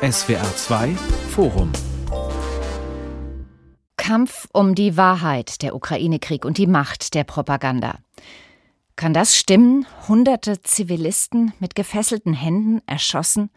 [0.00, 0.94] SWR 2
[1.30, 1.72] Forum
[3.96, 7.98] Kampf um die Wahrheit, der Ukraine-Krieg und die Macht der Propaganda.
[8.94, 9.86] Kann das stimmen?
[10.06, 13.50] Hunderte Zivilisten mit gefesselten Händen erschossen?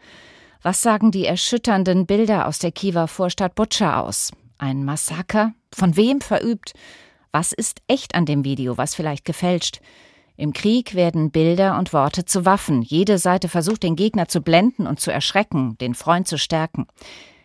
[0.62, 4.32] Was sagen die erschütternden Bilder aus der Kiewer Vorstadt Butscha aus?
[4.58, 5.52] Ein Massaker?
[5.72, 6.72] Von wem verübt?
[7.30, 9.80] Was ist echt an dem Video, was vielleicht gefälscht?
[10.42, 12.82] Im Krieg werden Bilder und Worte zu Waffen.
[12.82, 16.88] Jede Seite versucht, den Gegner zu blenden und zu erschrecken, den Freund zu stärken.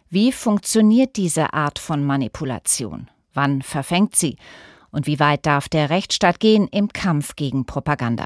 [0.10, 3.08] Wie funktioniert diese Art von Manipulation?
[3.36, 4.38] Wann verfängt sie?
[4.90, 8.26] Und wie weit darf der Rechtsstaat gehen im Kampf gegen Propaganda?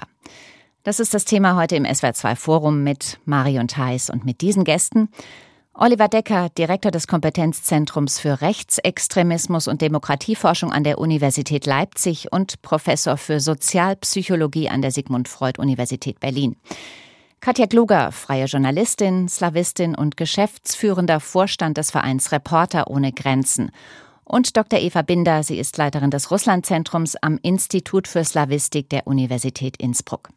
[0.84, 5.10] Das ist das Thema heute im SWR2 Forum mit Marion Theis und mit diesen Gästen.
[5.74, 13.16] Oliver Decker, Direktor des Kompetenzzentrums für Rechtsextremismus und Demokratieforschung an der Universität Leipzig und Professor
[13.16, 16.58] für Sozialpsychologie an der Sigmund Freud Universität Berlin.
[17.40, 23.72] Katja Kluger, freie Journalistin, Slawistin und geschäftsführender Vorstand des Vereins Reporter ohne Grenzen.
[24.26, 24.80] Und Dr.
[24.80, 30.30] Eva Binder, sie ist Leiterin des Russlandzentrums am Institut für Slawistik der Universität Innsbruck.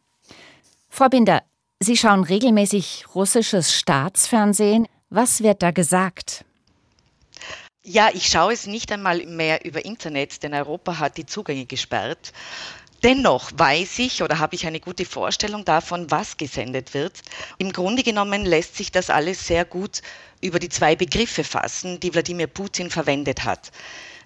[0.89, 1.41] Frau Binder,
[1.81, 4.87] Sie schauen regelmäßig russisches Staatsfernsehen.
[5.09, 6.45] Was wird da gesagt?
[7.83, 12.33] Ja, ich schaue es nicht einmal mehr über Internet, denn Europa hat die Zugänge gesperrt.
[13.03, 17.21] Dennoch weiß ich oder habe ich eine gute Vorstellung davon, was gesendet wird.
[17.59, 20.01] Im Grunde genommen lässt sich das alles sehr gut
[20.41, 23.71] über die zwei Begriffe fassen, die Wladimir Putin verwendet hat.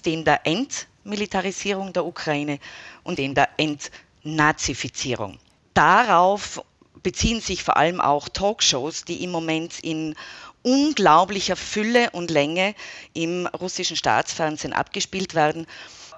[0.06, 2.60] Den der Entmilitarisierung der Ukraine
[3.04, 5.40] und den der Entnazifizierung.
[5.74, 6.64] Darauf
[7.04, 10.16] beziehen sich vor allem auch Talkshows, die im Moment in
[10.64, 12.76] unglaublicher Fülle und Länge
[13.14, 15.68] im russischen Staatsfernsehen abgespielt werden.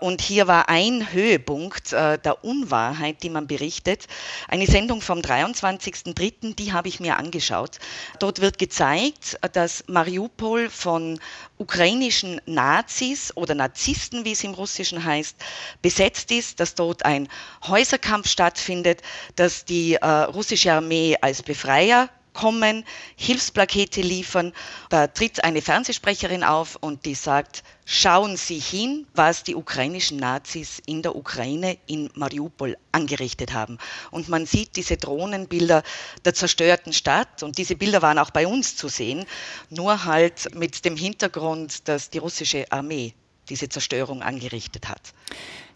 [0.02, 4.08] Und hier war ein Höhepunkt äh, der Unwahrheit, die man berichtet.
[4.48, 7.78] Eine Sendung vom 23.03., die habe ich mir angeschaut.
[8.18, 11.20] Dort wird gezeigt, dass Mariupol von
[11.60, 15.36] ukrainischen Nazis oder Narzissten, wie es im Russischen heißt,
[15.84, 17.30] besetzt ist, dass dort ein
[17.68, 19.04] Häuserkampf stattfindet,
[19.36, 24.54] dass die äh, russische Armee als Befreier kommen, Hilfsplakete liefern.
[24.90, 30.82] Da tritt eine Fernsehsprecherin auf und die sagt, schauen Sie hin, was die ukrainischen Nazis
[30.86, 33.78] in der Ukraine, in Mariupol angerichtet haben.
[34.12, 35.84] Und man sieht diese Drohnenbilder
[36.26, 39.26] der zerstörten Stadt und diese Bilder waren auch bei uns zu sehen,
[39.70, 43.14] nur halt mit dem Hintergrund, dass die russische Armee
[43.52, 45.14] diese Zerstörung angerichtet hat.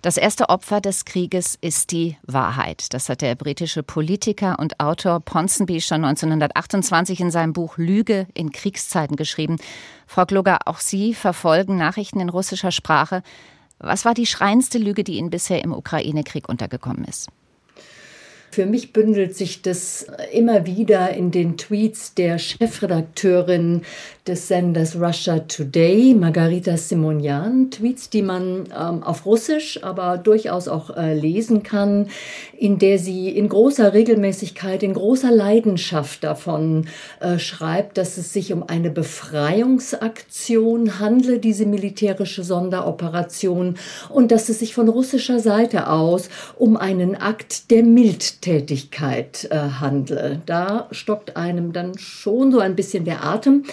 [0.01, 2.93] Das erste Opfer des Krieges ist die Wahrheit.
[2.93, 8.51] Das hat der britische Politiker und Autor Ponsonby schon 1928 in seinem Buch Lüge in
[8.51, 9.57] Kriegszeiten geschrieben.
[10.07, 13.23] Frau Kluger, auch Sie verfolgen Nachrichten in russischer Sprache.
[13.79, 17.29] Was war die schreiendste Lüge, die Ihnen bisher im Ukraine-Krieg untergekommen ist?
[18.55, 23.81] Für mich bündelt sich das immer wieder in den Tweets der Chefredakteurin
[24.25, 27.69] des Senders Russia Today, Margarita Simonian.
[27.69, 32.07] Tweets, die man ähm, auf Russisch, aber durchaus auch äh, lesen kann,
[32.57, 36.87] in der sie in großer Regelmäßigkeit, in großer Leidenschaft davon
[37.19, 43.75] äh, schreibt, dass es sich um eine Befreiungsaktion handle, diese militärische Sonderoperation,
[44.09, 50.41] und dass es sich von russischer Seite aus um einen Akt der Mildtätigkeit äh, handle.
[50.45, 53.63] Da stockt einem dann schon so ein bisschen der Atem.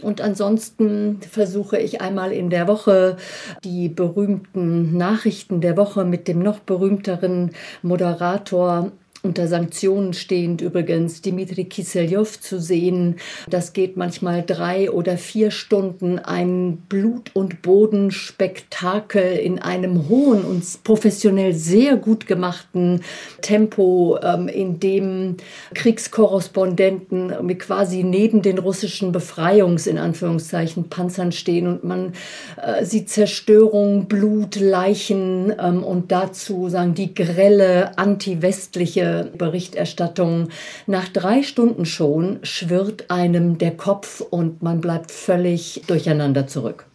[0.00, 3.16] Und ansonsten versuche ich einmal in der Woche
[3.64, 7.50] die berühmten Nachrichten der Woche mit dem noch berühmteren
[7.82, 8.92] Moderator
[9.24, 13.16] unter Sanktionen stehend übrigens Dimitri Kiselyov zu sehen.
[13.48, 16.18] Das geht manchmal drei oder vier Stunden.
[16.18, 23.02] Ein Blut- und Bodenspektakel in einem hohen und professionell sehr gut gemachten
[23.42, 25.36] Tempo, ähm, in dem
[25.74, 32.14] Kriegskorrespondenten quasi neben den russischen Befreiungs- in Anführungszeichen Panzern stehen und man
[32.60, 40.48] äh, sieht Zerstörung, Blut, Leichen ähm, und dazu sagen die grelle anti-westliche Berichterstattung.
[40.86, 46.86] Nach drei Stunden schon schwirrt einem der Kopf und man bleibt völlig durcheinander zurück.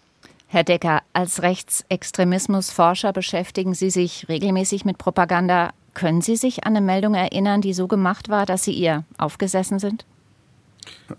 [0.50, 5.72] Herr Decker, als Rechtsextremismusforscher beschäftigen Sie sich regelmäßig mit Propaganda.
[5.94, 9.80] Können Sie sich an eine Meldung erinnern, die so gemacht war, dass Sie ihr aufgesessen
[9.80, 10.06] sind?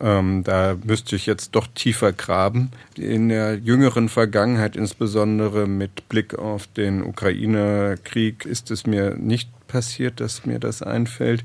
[0.01, 2.71] Ähm, da müsste ich jetzt doch tiefer graben.
[2.95, 10.21] In der jüngeren Vergangenheit, insbesondere mit Blick auf den Ukraine-Krieg, ist es mir nicht passiert,
[10.21, 11.45] dass mir das einfällt.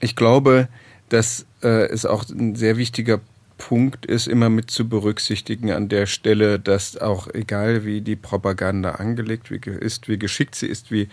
[0.00, 0.68] Ich glaube,
[1.10, 3.20] dass äh, es auch ein sehr wichtiger
[3.58, 8.92] Punkt ist, immer mit zu berücksichtigen an der Stelle, dass auch egal wie die Propaganda
[8.92, 11.08] angelegt ist, wie geschickt sie ist, wie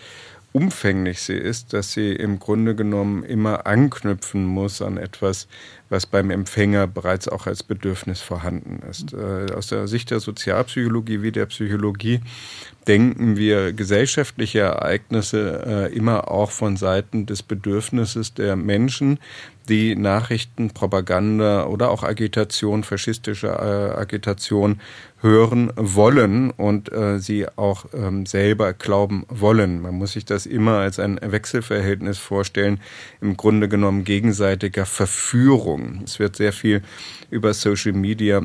[0.52, 5.46] umfänglich sie ist, dass sie im Grunde genommen immer anknüpfen muss an etwas,
[5.90, 9.12] was beim Empfänger bereits auch als Bedürfnis vorhanden ist.
[9.12, 12.20] Äh, aus der Sicht der Sozialpsychologie wie der Psychologie
[12.86, 19.18] denken wir gesellschaftliche Ereignisse äh, immer auch von Seiten des Bedürfnisses der Menschen,
[19.68, 24.80] die Nachrichten, Propaganda oder auch Agitation, faschistische äh, Agitation
[25.20, 29.80] hören wollen und äh, sie auch ähm, selber glauben wollen.
[29.80, 32.80] Man muss sich das immer als ein Wechselverhältnis vorstellen,
[33.20, 36.02] im Grunde genommen gegenseitiger Verführung.
[36.04, 36.82] Es wird sehr viel
[37.30, 38.42] über Social Media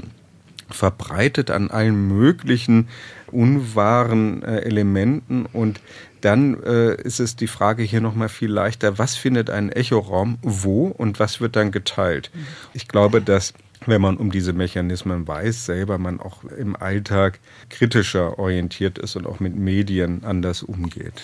[0.70, 2.88] verbreitet an allen möglichen
[3.32, 5.82] unwahren äh, Elementen und
[6.22, 10.88] dann äh, ist es die Frage hier nochmal viel leichter, was findet ein Echoraum wo
[10.88, 12.32] und was wird dann geteilt?
[12.74, 13.54] Ich glaube, dass
[13.88, 17.40] wenn man um diese Mechanismen weiß, selber man auch im Alltag
[17.70, 21.22] kritischer orientiert ist und auch mit Medien anders umgeht.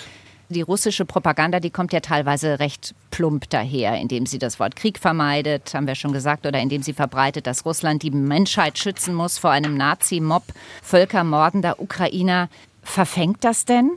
[0.51, 4.97] Die russische Propaganda, die kommt ja teilweise recht plump daher, indem sie das Wort Krieg
[4.97, 9.37] vermeidet, haben wir schon gesagt, oder indem sie verbreitet, dass Russland die Menschheit schützen muss
[9.37, 10.43] vor einem Nazi-Mob,
[10.81, 12.49] völkermordender Ukrainer.
[12.81, 13.91] Verfängt das denn?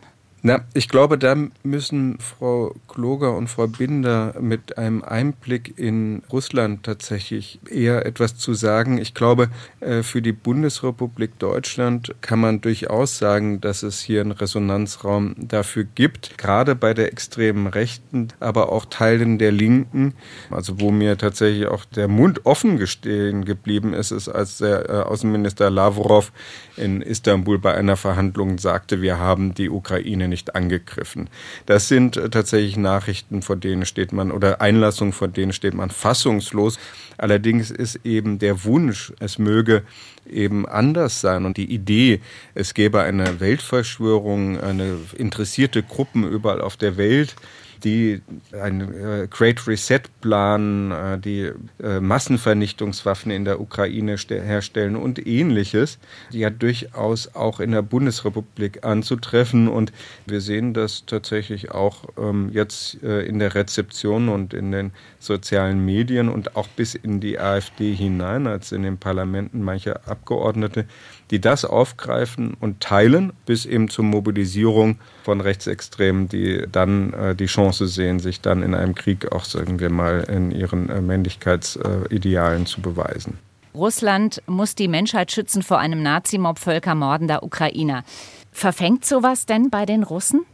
[0.44, 6.83] Na, ich glaube, da müssen Frau Kloger und Frau Binder mit einem Einblick in Russland
[6.83, 8.99] tatsächlich eher etwas zu sagen.
[8.99, 14.33] Ich glaube, äh, für die Bundesrepublik Deutschland kann man durchaus sagen, dass es hier einen
[14.33, 20.15] Resonanzraum dafür gibt, gerade bei der extremen Rechten, aber auch Teilen der Linken.
[20.50, 24.93] Also wo mir tatsächlich auch der Mund offen gestehen geblieben ist, ist, als der äh,
[25.03, 26.33] Außenminister Lavrov
[26.77, 31.29] in Istanbul bei einer Verhandlung sagte, wir haben die Ukraine nicht angegriffen.
[31.67, 35.90] Das sind äh, tatsächlich Nachrichten, vor denen steht man, oder Einlassungen, vor denen steht man
[35.90, 36.79] fassungslos.
[37.19, 39.82] Allerdings ist eben der Wunsch, es möge
[40.29, 42.20] eben anders sein und die Idee,
[42.55, 47.37] es gäbe eine Weltverschwörung, eine interessierte Gruppen überall auf der Welt,
[47.84, 51.52] die einen äh, Great Reset planen, äh, die
[51.82, 55.99] äh, Massenvernichtungswaffen in der Ukraine herstellen und ähnliches,
[56.31, 59.69] ja durchaus auch in der Bundesrepublik anzutreffen.
[59.69, 59.93] Und
[60.26, 65.85] wir sehen das tatsächlich auch ähm, jetzt äh, in der Rezeption und in den sozialen
[65.85, 70.87] Medien und auch bis in die AfD hinein, als in den Parlamenten manche Abgeordnete
[71.32, 77.46] die das aufgreifen und teilen, bis eben zur Mobilisierung von Rechtsextremen, die dann äh, die
[77.46, 82.67] Chance sehen, sich dann in einem Krieg auch, sagen wir mal, in ihren äh, Männlichkeitsidealen
[82.67, 83.39] zu beweisen.
[83.75, 88.05] Russland muss die Menschheit schützen vor einem Nazimob völkermordender Ukrainer.
[88.53, 90.45] Verfängt sowas denn bei den Russen?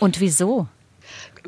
[0.00, 0.68] Und wieso?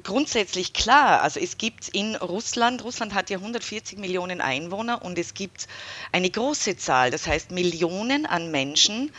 [0.03, 1.23] Grundsätzlich klar.
[1.23, 5.69] Also es gibt in Russland, Russland hat ja 140 Millionen Einwohner und es gibt
[6.13, 9.13] eine große Zahl, das heißt Millionen an Menschen,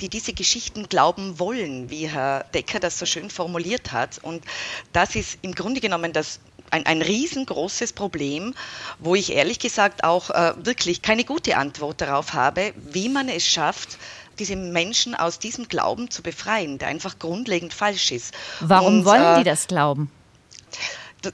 [0.00, 4.18] die diese Geschichten glauben wollen, wie Herr Decker das so schön formuliert hat.
[4.22, 4.44] Und
[4.92, 6.40] das ist im Grunde genommen das
[6.70, 8.54] ein, ein riesengroßes Problem,
[8.98, 13.46] wo ich ehrlich gesagt auch äh, wirklich keine gute Antwort darauf habe, wie man es
[13.46, 13.98] schafft,
[14.38, 18.34] diese Menschen aus diesem Glauben zu befreien, der einfach grundlegend falsch ist.
[18.60, 20.10] Warum Und, wollen äh, die das glauben?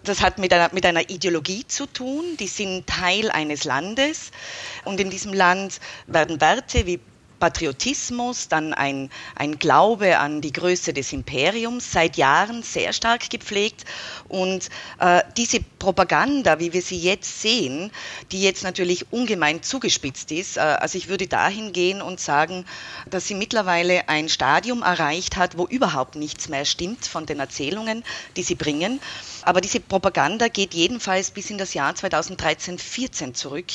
[0.05, 2.37] Das hat mit einer, mit einer Ideologie zu tun.
[2.39, 4.31] Die sind Teil eines Landes
[4.85, 7.01] und in diesem Land werden Werte wie
[7.43, 13.85] Patriotismus, dann ein, ein Glaube an die Größe des Imperiums, seit Jahren sehr stark gepflegt.
[14.29, 14.69] Und
[15.01, 17.91] äh, diese Propaganda, wie wir sie jetzt sehen,
[18.31, 22.65] die jetzt natürlich ungemein zugespitzt ist, äh, also ich würde dahin gehen und sagen,
[23.11, 28.05] dass sie mittlerweile ein Stadium erreicht hat, wo überhaupt nichts mehr stimmt von den Erzählungen,
[28.37, 29.01] die sie bringen.
[29.45, 33.67] Aber diese Propaganda geht jedenfalls bis in das Jahr 2013, 14 zurück.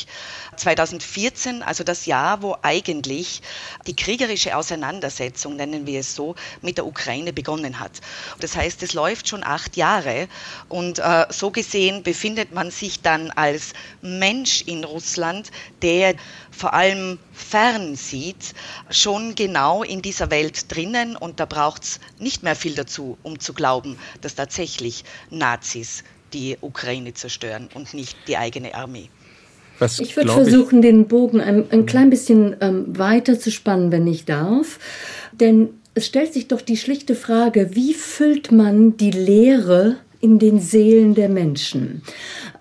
[0.56, 3.42] 2014, also das Jahr, wo eigentlich
[3.86, 8.02] die kriegerische Auseinandersetzung, nennen wir es so, mit der Ukraine begonnen hat.
[8.40, 10.28] Das heißt, es läuft schon acht Jahre
[10.70, 16.16] und äh, so gesehen befindet man sich dann als Mensch in Russland, der
[16.52, 18.54] vor allem fern sieht,
[18.90, 23.40] schon genau in dieser Welt drinnen und da braucht es nicht mehr viel dazu, um
[23.40, 29.10] zu glauben, dass tatsächlich Nazis die Ukraine zerstören und nicht die eigene Armee.
[29.80, 34.08] Was, ich würde versuchen, den Bogen ein, ein klein bisschen ähm, weiter zu spannen, wenn
[34.08, 34.80] ich darf.
[35.34, 40.60] Denn es stellt sich doch die schlichte Frage, wie füllt man die Leere in den
[40.60, 42.02] Seelen der Menschen?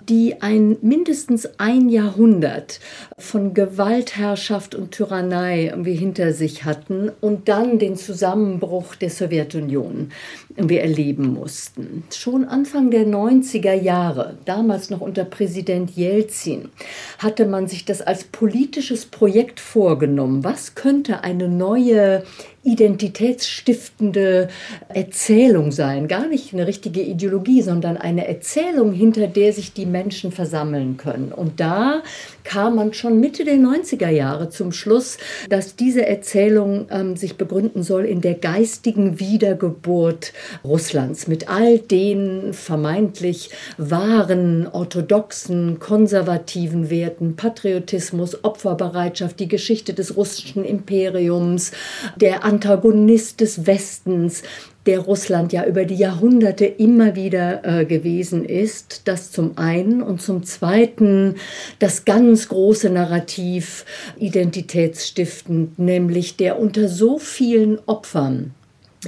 [0.09, 2.81] Die ein mindestens ein Jahrhundert
[3.19, 10.11] von Gewaltherrschaft und Tyrannei irgendwie hinter sich hatten und dann den Zusammenbruch der Sowjetunion
[10.57, 12.05] wir erleben mussten.
[12.15, 16.71] Schon Anfang der 90er Jahre, damals noch unter Präsident Jelzin,
[17.19, 20.45] hatte man sich das als politisches Projekt vorgenommen.
[20.45, 22.23] Was könnte eine neue
[22.63, 24.49] identitätsstiftende
[24.89, 26.09] Erzählung sein?
[26.09, 31.33] Gar nicht eine richtige Ideologie, sondern eine Erzählung, hinter der sich die Menschen versammeln können.
[31.33, 32.03] Und da
[32.47, 35.19] kam man schon Mitte der 90er Jahre zum Schluss,
[35.51, 40.33] dass diese Erzählung ähm, sich begründen soll in der geistigen Wiedergeburt
[40.65, 50.65] Russlands mit all den vermeintlich wahren, orthodoxen, konservativen Werten, Patriotismus, Opferbereitschaft, die Geschichte des russischen
[50.65, 51.73] Imperiums,
[52.15, 54.45] der Antagonist des Westens,
[54.87, 59.03] der Russland ja über die Jahrhunderte immer wieder äh, gewesen ist.
[59.07, 61.35] Das zum einen und zum zweiten
[61.79, 63.85] das ganz große Narrativ
[64.19, 68.55] identitätsstiftend, nämlich der unter so vielen Opfern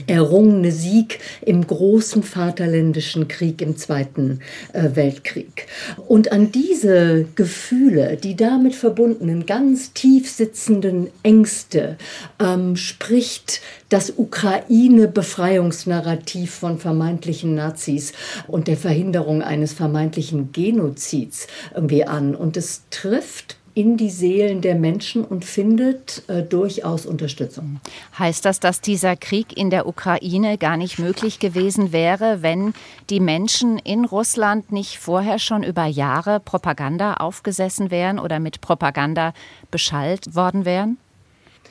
[0.07, 4.41] errungene Sieg im großen Vaterländischen Krieg im Zweiten
[4.73, 5.67] äh, Weltkrieg.
[6.07, 11.97] Und an diese Gefühle, die damit verbundenen, ganz tief sitzenden Ängste,
[12.39, 18.13] ähm, spricht das Ukraine-Befreiungsnarrativ von vermeintlichen Nazis
[18.47, 22.35] und der Verhinderung eines vermeintlichen Genozids irgendwie an.
[22.35, 27.81] Und es trifft in die Seelen der Menschen und findet äh, durchaus Unterstützung.
[28.19, 32.75] Heißt das, dass dieser Krieg in der Ukraine gar nicht möglich gewesen wäre, wenn
[33.09, 39.33] die Menschen in Russland nicht vorher schon über Jahre Propaganda aufgesessen wären oder mit Propaganda
[39.71, 40.99] beschallt worden wären?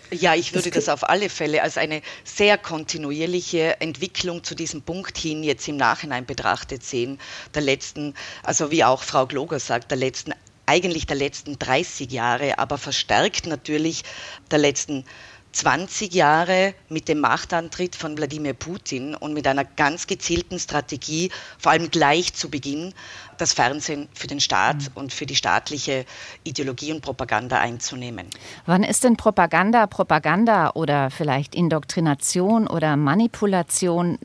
[0.09, 5.17] Ja, ich würde das auf alle Fälle als eine sehr kontinuierliche Entwicklung zu diesem Punkt
[5.17, 7.19] hin jetzt im Nachhinein betrachtet sehen,
[7.53, 10.31] der letzten, also wie auch Frau Gloger sagt, der letzten
[10.67, 14.03] eigentlich der letzten 30 Jahre, aber verstärkt natürlich
[14.51, 15.05] der letzten
[15.53, 21.71] 20 Jahre mit dem Machtantritt von Wladimir Putin und mit einer ganz gezielten Strategie, vor
[21.71, 22.93] allem gleich zu Beginn,
[23.37, 24.87] das Fernsehen für den Staat mhm.
[24.93, 26.05] und für die staatliche
[26.43, 28.27] Ideologie und Propaganda einzunehmen.
[28.67, 34.19] Wann ist denn Propaganda Propaganda oder vielleicht Indoktrination oder Manipulation?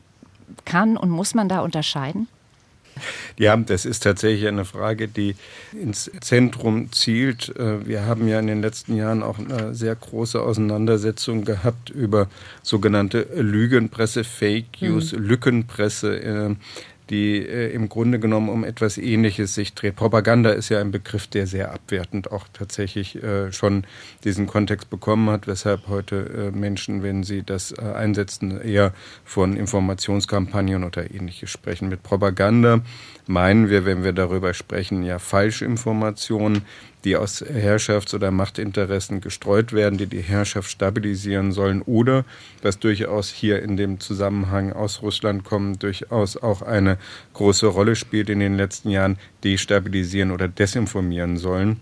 [0.65, 2.27] Kann und muss man da unterscheiden?
[3.37, 5.35] Ja, das ist tatsächlich eine Frage, die
[5.73, 7.55] ins Zentrum zielt.
[7.57, 12.27] Äh, wir haben ja in den letzten Jahren auch eine sehr große Auseinandersetzung gehabt über
[12.61, 15.23] sogenannte Lügenpresse, Fake News, mhm.
[15.23, 16.57] Lückenpresse.
[17.09, 19.95] Die äh, im Grunde genommen um etwas Ähnliches sich dreht.
[19.95, 23.85] Propaganda ist ja ein Begriff, der sehr abwertend auch tatsächlich äh, schon
[24.23, 28.93] diesen Kontext bekommen hat, weshalb heute äh, Menschen, wenn sie das äh, einsetzen, eher
[29.25, 31.89] von Informationskampagnen oder ähnliches sprechen.
[31.89, 32.81] Mit Propaganda
[33.27, 36.63] meinen wir, wenn wir darüber sprechen, ja Falschinformationen,
[37.03, 42.25] die aus Herrschafts- oder Machtinteressen gestreut werden, die die Herrschaft stabilisieren sollen oder,
[42.61, 46.97] was durchaus hier in dem Zusammenhang aus Russland kommt, durchaus auch eine
[47.33, 51.79] große Rolle spielt in den letzten Jahren, destabilisieren oder desinformieren sollen.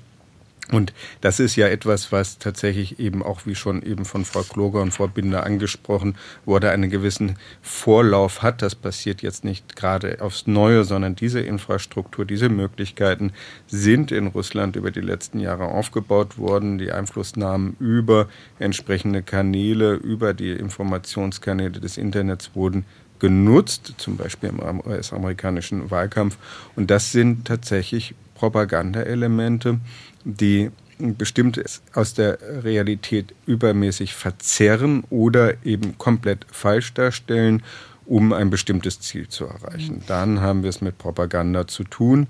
[0.72, 4.82] Und das ist ja etwas, was tatsächlich eben auch, wie schon eben von Frau Kloger
[4.82, 8.62] und Frau Binder angesprochen wurde, einen gewissen Vorlauf hat.
[8.62, 13.34] Das passiert jetzt nicht gerade aufs Neue, sondern diese Infrastruktur, diese Möglichkeiten
[13.68, 16.78] sind in Russland über die letzten Jahre aufgebaut worden.
[16.78, 22.86] Die Einflussnahmen über entsprechende Kanäle, über die Informationskanäle des Internets wurden
[23.20, 26.38] genutzt, zum Beispiel im US-amerikanischen Wahlkampf.
[26.76, 29.80] Und das sind tatsächlich Propagandaelemente,
[30.24, 37.64] die bestimmtes aus der Realität übermäßig verzerren oder eben komplett falsch darstellen,
[38.06, 40.04] um ein bestimmtes Ziel zu erreichen.
[40.08, 42.28] Dann haben wir es mit Propaganda zu tun.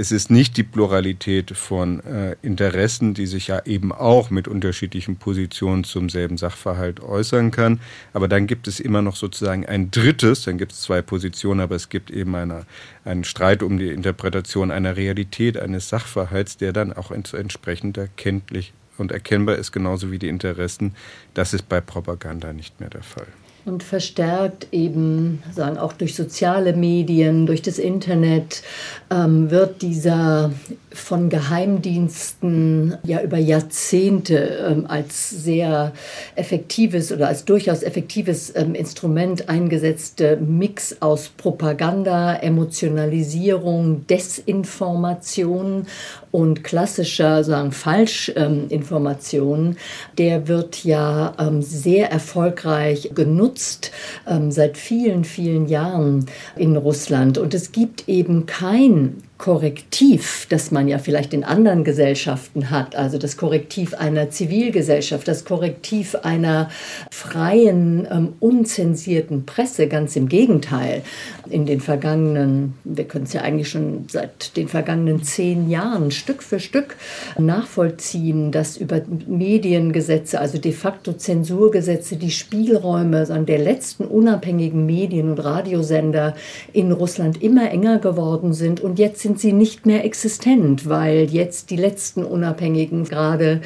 [0.00, 5.16] Es ist nicht die Pluralität von äh, Interessen, die sich ja eben auch mit unterschiedlichen
[5.16, 7.80] Positionen zum selben Sachverhalt äußern kann.
[8.12, 11.74] Aber dann gibt es immer noch sozusagen ein drittes, dann gibt es zwei Positionen, aber
[11.74, 12.64] es gibt eben eine,
[13.04, 19.10] einen Streit um die Interpretation einer Realität eines Sachverhalts, der dann auch entsprechend erkenntlich und
[19.10, 20.94] erkennbar ist, genauso wie die Interessen.
[21.34, 23.26] Das ist bei Propaganda nicht mehr der Fall
[23.68, 28.62] und verstärkt eben, sagen auch durch soziale Medien, durch das Internet,
[29.10, 30.50] ähm, wird dieser
[30.92, 34.36] von Geheimdiensten ja über Jahrzehnte
[34.68, 35.92] ähm, als sehr
[36.34, 45.86] effektives oder als durchaus effektives ähm, Instrument eingesetzte Mix aus Propaganda, Emotionalisierung, Desinformation
[46.30, 49.76] und klassischer, sagen Falschinformation,
[50.18, 53.92] der wird ja ähm, sehr erfolgreich genutzt
[54.26, 57.38] ähm, seit vielen, vielen Jahren in Russland.
[57.38, 63.18] Und es gibt eben kein Korrektiv, das man ja vielleicht in anderen Gesellschaften hat, also
[63.18, 66.70] das Korrektiv einer Zivilgesellschaft, das Korrektiv einer
[67.12, 71.02] freien, ähm, unzensierten Presse, ganz im Gegenteil.
[71.48, 76.42] In den vergangenen, wir können es ja eigentlich schon seit den vergangenen zehn Jahren Stück
[76.42, 76.96] für Stück
[77.38, 85.38] nachvollziehen, dass über Mediengesetze, also de facto Zensurgesetze, die Spielräume der letzten unabhängigen Medien und
[85.38, 86.34] Radiosender
[86.72, 91.68] in Russland immer enger geworden sind und jetzt sind sie nicht mehr existent, weil jetzt
[91.68, 93.60] die letzten Unabhängigen gerade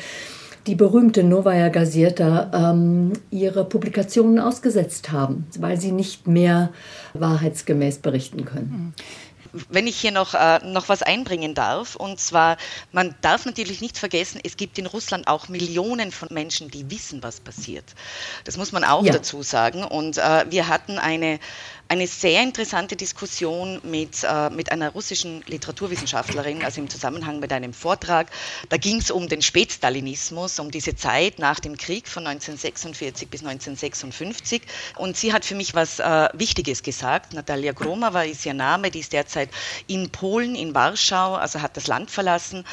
[0.66, 6.71] die berühmte Novaya Gazeta ähm, ihre Publikationen ausgesetzt haben, weil sie nicht mehr
[7.14, 8.92] wahrheitsgemäß berichten können.
[9.68, 12.56] Wenn ich hier noch, äh, noch was einbringen darf, und zwar,
[12.92, 17.23] man darf natürlich nicht vergessen, es gibt in Russland auch Millionen von Menschen, die wissen,
[17.23, 17.85] was passiert.
[18.44, 19.12] Das muss man auch ja.
[19.12, 19.85] dazu sagen.
[19.85, 21.38] Und äh, wir hatten eine
[21.92, 27.75] eine sehr interessante Diskussion mit, äh, mit einer russischen Literaturwissenschaftlerin, also im Zusammenhang mit einem
[27.75, 28.30] Vortrag.
[28.71, 33.40] Da ging es um den Spätstalinismus, um diese Zeit nach dem Krieg von 1946 bis
[33.42, 34.62] 1956.
[34.97, 37.35] Und sie hat für mich was äh, Wichtiges gesagt.
[37.35, 39.41] Natalia Gromowa ist ihr Name, die ist derzeit
[39.87, 42.64] in Polen, in Warschau, also hat das Land verlassen.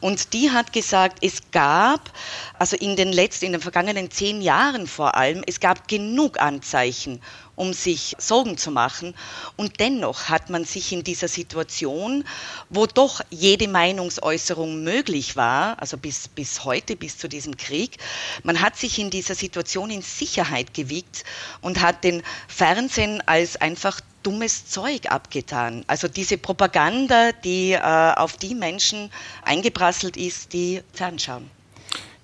[0.00, 2.10] Und die hat gesagt, es gab,
[2.58, 7.20] also in den letzten, in den vergangenen zehn Jahren vor allem, es gab genug Anzeichen
[7.62, 9.14] um sich Sorgen zu machen.
[9.56, 12.24] Und dennoch hat man sich in dieser Situation,
[12.70, 17.98] wo doch jede Meinungsäußerung möglich war, also bis, bis heute, bis zu diesem Krieg,
[18.42, 21.22] man hat sich in dieser Situation in Sicherheit gewiegt
[21.60, 25.84] und hat den Fernsehen als einfach dummes Zeug abgetan.
[25.86, 29.10] Also diese Propaganda, die äh, auf die Menschen
[29.44, 31.48] eingeprasselt ist, die fernschauen.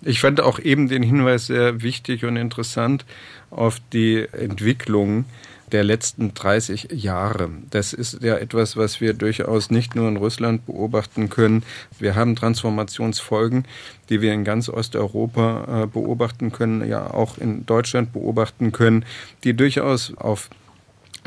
[0.03, 3.05] Ich fand auch eben den Hinweis sehr wichtig und interessant
[3.51, 5.25] auf die Entwicklung
[5.73, 7.51] der letzten 30 Jahre.
[7.71, 11.63] Das ist ja etwas, was wir durchaus nicht nur in Russland beobachten können.
[11.99, 13.65] Wir haben Transformationsfolgen,
[14.09, 19.05] die wir in ganz Osteuropa äh, beobachten können, ja auch in Deutschland beobachten können,
[19.45, 20.49] die durchaus auf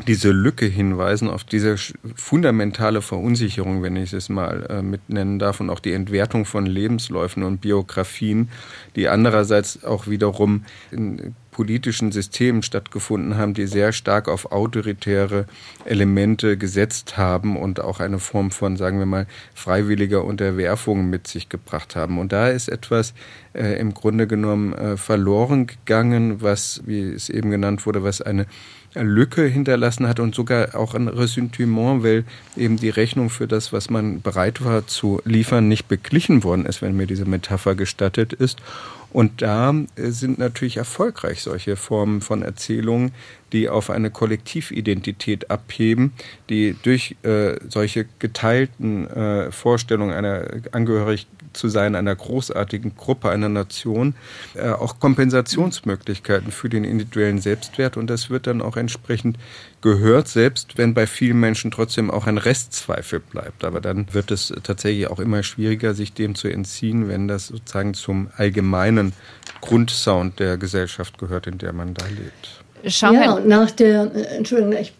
[0.08, 1.76] diese Lücke hinweisen, auf diese
[2.16, 6.66] fundamentale Verunsicherung, wenn ich es mal äh, mit nennen darf, und auch die Entwertung von
[6.66, 8.48] Lebensläufen und Biografien,
[8.96, 15.46] die andererseits auch wiederum in politischen Systemen stattgefunden haben, die sehr stark auf autoritäre
[15.84, 21.48] Elemente gesetzt haben und auch eine Form von, sagen wir mal, freiwilliger Unterwerfung mit sich
[21.48, 22.18] gebracht haben.
[22.18, 23.14] Und da ist etwas
[23.52, 28.46] äh, im Grunde genommen äh, verloren gegangen, was, wie es eben genannt wurde, was eine
[28.94, 32.24] Lücke hinterlassen hat und sogar auch ein Ressentiment, weil
[32.56, 36.82] eben die Rechnung für das, was man bereit war zu liefern, nicht beglichen worden ist,
[36.82, 38.60] wenn mir diese Metapher gestattet ist.
[39.10, 43.12] Und da äh, sind natürlich erfolgreich solche Formen von Erzählungen,
[43.52, 46.12] die auf eine Kollektividentität abheben,
[46.48, 53.48] die durch äh, solche geteilten äh, Vorstellungen einer Angehörigkeit zu sein einer großartigen Gruppe, einer
[53.48, 54.14] Nation,
[54.54, 59.38] äh, auch Kompensationsmöglichkeiten für den individuellen Selbstwert und das wird dann auch entsprechend
[59.80, 63.64] gehört, selbst wenn bei vielen Menschen trotzdem auch ein Restzweifel bleibt.
[63.64, 67.94] Aber dann wird es tatsächlich auch immer schwieriger, sich dem zu entziehen, wenn das sozusagen
[67.94, 69.12] zum allgemeinen
[69.60, 72.61] Grundsound der Gesellschaft gehört, in der man da lebt.
[72.86, 74.92] Schauen ja, und nach der, äh, Entschuldigung, ich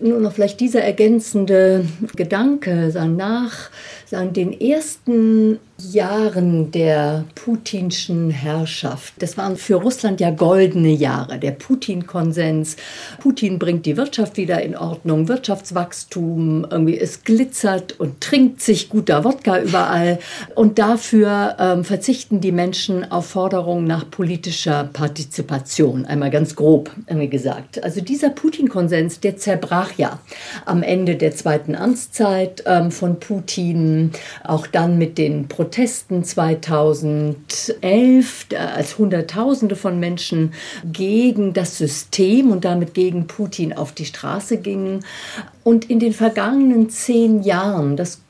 [0.00, 3.70] nur noch vielleicht dieser ergänzende Gedanke, sagen, nach
[4.10, 9.14] sagen, den ersten Jahren der putinschen Herrschaft.
[9.18, 11.38] Das waren für Russland ja goldene Jahre.
[11.38, 12.76] Der Putin-Konsens.
[13.20, 19.24] Putin bringt die Wirtschaft wieder in Ordnung, Wirtschaftswachstum, irgendwie es glitzert und trinkt sich guter
[19.24, 20.18] Wodka überall.
[20.54, 26.04] Und dafür ähm, verzichten die Menschen auf Forderungen nach politischer Partizipation.
[26.04, 26.90] Einmal ganz grob
[27.30, 27.82] gesagt.
[27.82, 30.18] Also dieser Putin-Konsens, der zerbrach ja
[30.66, 33.99] am Ende der zweiten Amtszeit ähm, von Putin,
[34.44, 40.52] auch dann mit den Protesten Protesten 2011, als Hunderttausende von Menschen
[40.84, 45.04] gegen das System und damit gegen Putin auf die Straße gingen.
[45.62, 48.20] Und in den vergangenen zehn Jahren, das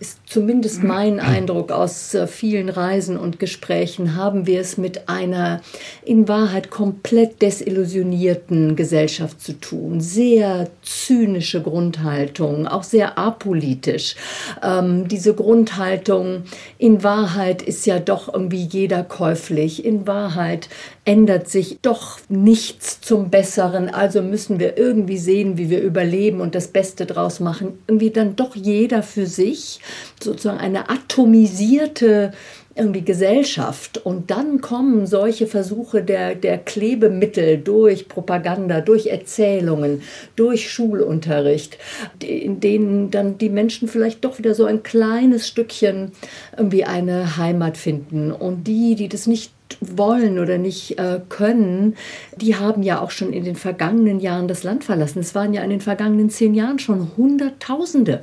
[0.00, 5.60] ist zumindest mein Eindruck aus äh, vielen Reisen und Gesprächen, haben wir es mit einer
[6.04, 10.00] in Wahrheit komplett desillusionierten Gesellschaft zu tun.
[10.00, 14.16] Sehr zynische Grundhaltung, auch sehr apolitisch.
[14.62, 16.44] Ähm, diese Grundhaltung,
[16.78, 19.84] in Wahrheit ist ja doch irgendwie jeder käuflich.
[19.84, 20.68] In Wahrheit
[21.04, 23.88] ändert sich doch nichts zum Besseren.
[23.88, 27.78] Also müssen wir irgendwie sehen, wie wir überleben und das Beste draus machen.
[27.86, 29.80] Irgendwie dann doch jeder für sich
[30.20, 32.32] sozusagen eine atomisierte
[32.76, 33.98] irgendwie Gesellschaft.
[33.98, 40.02] Und dann kommen solche Versuche der, der Klebemittel durch Propaganda, durch Erzählungen,
[40.36, 41.78] durch Schulunterricht,
[42.20, 46.12] in denen dann die Menschen vielleicht doch wieder so ein kleines Stückchen
[46.56, 48.32] irgendwie eine Heimat finden.
[48.32, 51.96] Und die, die das nicht wollen oder nicht äh, können,
[52.36, 55.20] die haben ja auch schon in den vergangenen Jahren das Land verlassen.
[55.20, 58.22] Es waren ja in den vergangenen zehn Jahren schon Hunderttausende,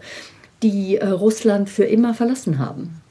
[0.63, 3.01] die äh, Russland für immer verlassen haben.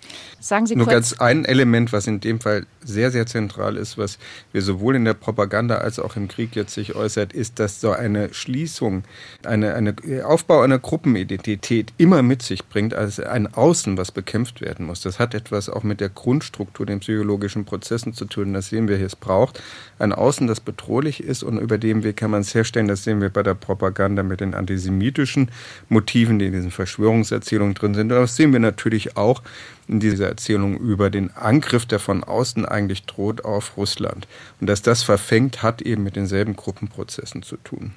[0.42, 0.94] Sagen Sie Nur kurz.
[0.94, 4.18] ganz ein Element, was in dem Fall sehr, sehr zentral ist, was
[4.53, 7.92] wir sowohl in der Propaganda als auch im Krieg jetzt sich äußert, ist, dass so
[7.92, 9.05] eine Schließung,
[9.44, 14.87] eine, eine Aufbau einer Gruppenidentität immer mit sich bringt, als ein Außen, was bekämpft werden
[14.87, 15.03] muss.
[15.03, 18.55] Das hat etwas auch mit der Grundstruktur, den psychologischen Prozessen zu tun.
[18.55, 19.07] Das sehen wir hier.
[19.07, 19.62] Es braucht
[19.98, 22.88] ein Außen, das bedrohlich ist und über dem Weg kann man es herstellen.
[22.88, 25.50] Das sehen wir bei der Propaganda mit den antisemitischen
[25.90, 28.11] Motiven, die in diesen Verschwörungserzählungen drin sind.
[28.11, 29.42] Aber das sehen wir natürlich auch
[29.87, 34.27] in dieser Erzählung über den Angriff, der von außen eigentlich droht auf Russland.
[34.61, 37.93] Und dass das verfängt, hat eben mit denselben Gruppenprozessen zu tun.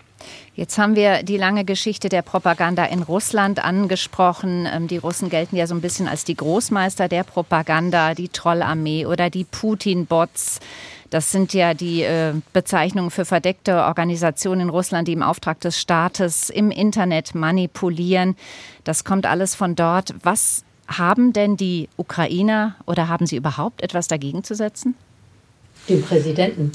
[0.56, 4.68] Jetzt haben wir die lange Geschichte der Propaganda in Russland angesprochen.
[4.72, 9.06] Ähm, die Russen gelten ja so ein bisschen als die Großmeister der Propaganda, die Trollarmee
[9.06, 10.60] oder die Putin-Bots.
[11.10, 15.80] Das sind ja die äh, Bezeichnungen für verdeckte Organisationen in Russland, die im Auftrag des
[15.80, 18.36] Staates im Internet manipulieren.
[18.84, 20.16] Das kommt alles von dort.
[20.24, 20.64] Was
[20.98, 24.96] haben denn die Ukrainer oder haben sie überhaupt etwas dagegen zu setzen?
[25.90, 26.72] Den Präsidenten.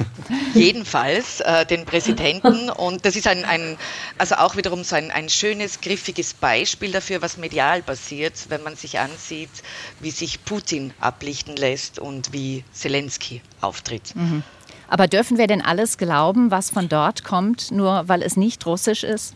[0.54, 2.70] Jedenfalls äh, den Präsidenten.
[2.70, 3.76] Und das ist ein, ein
[4.18, 8.76] also auch wiederum so ein, ein schönes, griffiges Beispiel dafür, was medial passiert, wenn man
[8.76, 9.50] sich ansieht,
[9.98, 14.14] wie sich Putin ablichten lässt und wie Zelensky auftritt.
[14.14, 14.44] Mhm.
[14.86, 19.02] Aber dürfen wir denn alles glauben, was von dort kommt, nur weil es nicht russisch
[19.02, 19.34] ist?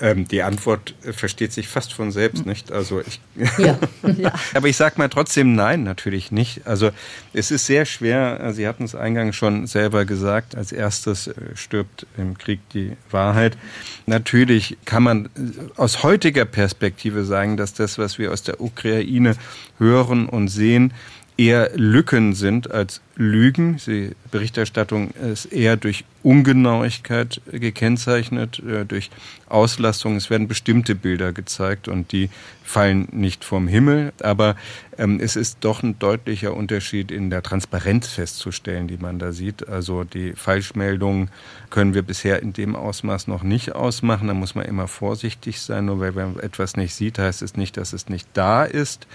[0.00, 2.70] Ähm, die Antwort äh, versteht sich fast von selbst, nicht?
[2.70, 3.20] Also ich,
[3.58, 3.78] ja.
[4.54, 6.66] aber ich sage mal trotzdem nein, natürlich nicht.
[6.66, 6.90] Also
[7.32, 8.40] es ist sehr schwer.
[8.40, 10.54] Äh, Sie hatten es eingangs schon selber gesagt.
[10.54, 13.58] Als erstes äh, stirbt im Krieg die Wahrheit.
[14.06, 15.28] Natürlich kann man
[15.76, 19.36] aus heutiger Perspektive sagen, dass das, was wir aus der Ukraine
[19.78, 20.92] hören und sehen,
[21.38, 23.78] eher Lücken sind als Lügen.
[23.86, 29.10] Die Berichterstattung ist eher durch Ungenauigkeit gekennzeichnet, äh, durch
[29.48, 30.16] Auslastung.
[30.16, 32.28] Es werden bestimmte Bilder gezeigt und die
[32.64, 34.12] fallen nicht vom Himmel.
[34.20, 34.56] Aber
[34.98, 39.68] ähm, es ist doch ein deutlicher Unterschied in der Transparenz festzustellen, die man da sieht.
[39.68, 41.30] Also die Falschmeldungen
[41.70, 44.26] können wir bisher in dem Ausmaß noch nicht ausmachen.
[44.26, 45.84] Da muss man immer vorsichtig sein.
[45.84, 49.06] Nur weil man etwas nicht sieht, heißt es nicht, dass es nicht da ist.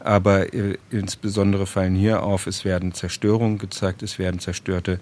[0.00, 4.98] Aber äh, insbesondere fallen hier auf, es werden Zerstörungen gezeigt, es werden zerstörte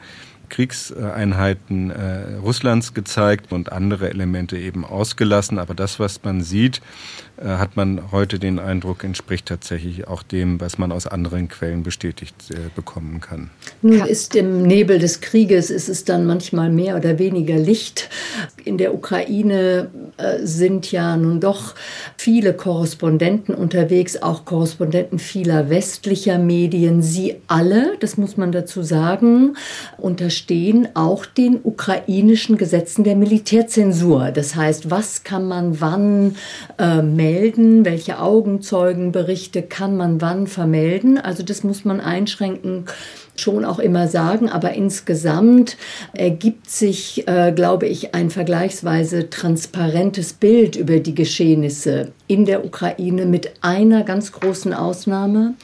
[0.48, 5.58] Kriegseinheiten äh, Russlands gezeigt und andere Elemente eben ausgelassen.
[5.58, 6.80] Aber das, was man sieht,
[7.46, 12.34] hat man heute den Eindruck, entspricht tatsächlich auch dem, was man aus anderen Quellen bestätigt
[12.50, 13.50] äh, bekommen kann.
[13.82, 18.10] Nun ist im Nebel des Krieges ist es dann manchmal mehr oder weniger Licht.
[18.64, 21.74] In der Ukraine äh, sind ja nun doch
[22.16, 27.02] viele Korrespondenten unterwegs, auch Korrespondenten vieler westlicher Medien.
[27.02, 29.56] Sie alle, das muss man dazu sagen,
[29.96, 34.32] unterstehen auch den ukrainischen Gesetzen der Militärzensur.
[34.32, 36.36] Das heißt, was kann man wann
[36.78, 37.27] äh, melden,
[37.84, 41.18] welche Augenzeugenberichte kann man wann vermelden.
[41.18, 42.84] Also das muss man einschränken
[43.40, 45.76] schon auch immer sagen, aber insgesamt
[46.12, 53.26] ergibt sich, äh, glaube ich, ein vergleichsweise transparentes Bild über die Geschehnisse in der Ukraine
[53.26, 55.54] mit einer ganz großen Ausnahme.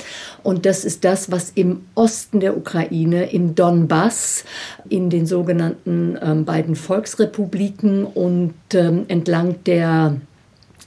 [0.43, 4.45] Und das ist das, was im Osten der Ukraine, im Donbass,
[4.89, 10.17] in den sogenannten ähm, beiden Volksrepubliken und ähm, entlang der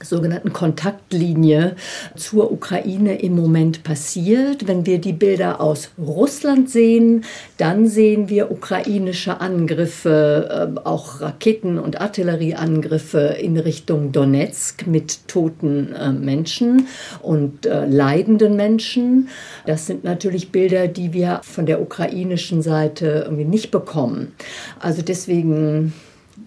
[0.02, 1.76] sogenannten Kontaktlinie
[2.16, 4.66] zur Ukraine im Moment passiert.
[4.68, 7.24] Wenn wir die Bilder aus Russland sehen,
[7.56, 15.92] dann sehen wir ukrainische Angriffe, äh, auch Raketen- und Artillerieangriffe in Richtung Donetsk mit toten
[15.92, 16.86] äh, Menschen
[17.22, 19.28] und äh, leidenden Menschen.
[19.66, 24.32] Das sind natürlich Bilder, die wir von der ukrainischen Seite irgendwie nicht bekommen.
[24.80, 25.92] Also deswegen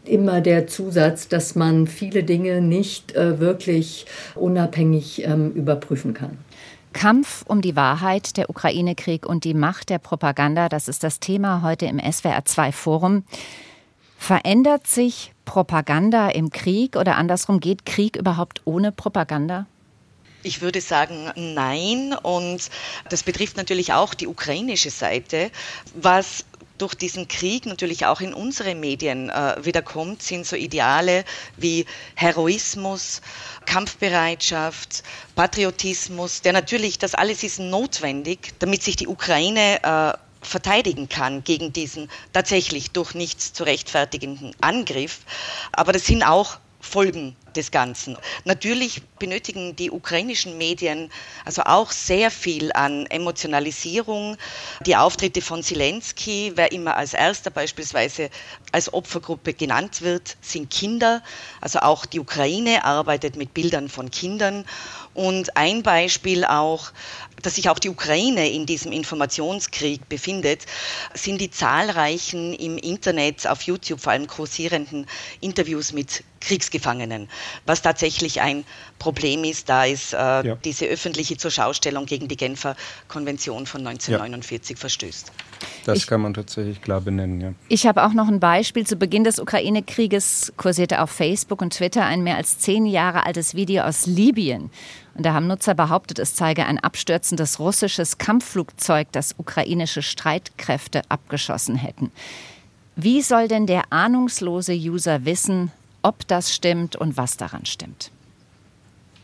[0.06, 6.38] immer der Zusatz, dass man viele Dinge nicht äh, wirklich unabhängig ähm, überprüfen kann.
[6.94, 11.62] Kampf um die Wahrheit, der Ukraine-Krieg und die Macht der Propaganda, das ist das Thema
[11.62, 13.24] heute im SWR2 Forum.
[14.18, 19.66] Verändert sich Propaganda im Krieg oder andersrum geht Krieg überhaupt ohne Propaganda?
[20.44, 22.16] Ich würde sagen, nein.
[22.22, 22.70] Und
[23.10, 25.52] das betrifft natürlich auch die ukrainische Seite.
[25.96, 26.46] Was
[26.82, 31.24] durch diesen Krieg natürlich auch in unsere Medien äh, wiederkommt, sind so Ideale
[31.58, 33.22] wie Heroismus,
[33.66, 35.04] Kampfbereitschaft,
[35.36, 41.72] Patriotismus, der natürlich, das alles ist notwendig, damit sich die Ukraine äh, verteidigen kann gegen
[41.72, 45.20] diesen tatsächlich durch nichts zu rechtfertigenden Angriff.
[45.72, 48.18] Aber das sind auch Folgen des Ganzen.
[48.46, 51.12] Natürlich benötigen die ukrainischen Medien
[51.46, 54.38] also auch sehr viel an Emotionalisierung.
[54.86, 58.30] Die Auftritte von Zelensky, wer immer als erster beispielsweise
[58.72, 61.22] als Opfergruppe genannt wird, sind Kinder.
[61.60, 64.66] Also auch die Ukraine arbeitet mit Bildern von Kindern.
[65.14, 66.92] Und ein Beispiel auch,
[67.42, 70.66] dass sich auch die Ukraine in diesem Informationskrieg befindet,
[71.14, 75.06] sind die zahlreichen im Internet, auf YouTube vor allem kursierenden
[75.42, 77.30] Interviews mit Kriegsgefangenen,
[77.66, 78.66] was tatsächlich ein
[79.00, 80.56] Problem ist, da es äh, ja.
[80.64, 82.76] diese öffentliche Zurschaustellung gegen die Genfer
[83.08, 84.80] Konvention von 1949 ja.
[84.80, 85.32] verstößt.
[85.86, 87.54] Das ich, kann man tatsächlich klar benennen, ja.
[87.70, 88.86] Ich habe auch noch ein Beispiel.
[88.86, 93.56] Zu Beginn des Ukraine-Krieges kursierte auf Facebook und Twitter ein mehr als zehn Jahre altes
[93.56, 94.70] Video aus Libyen.
[95.16, 101.76] Und da haben Nutzer behauptet, es zeige ein abstürzendes russisches Kampfflugzeug, das ukrainische Streitkräfte abgeschossen
[101.76, 102.12] hätten.
[102.96, 108.12] Wie soll denn der ahnungslose User wissen, ob das stimmt und was daran stimmt?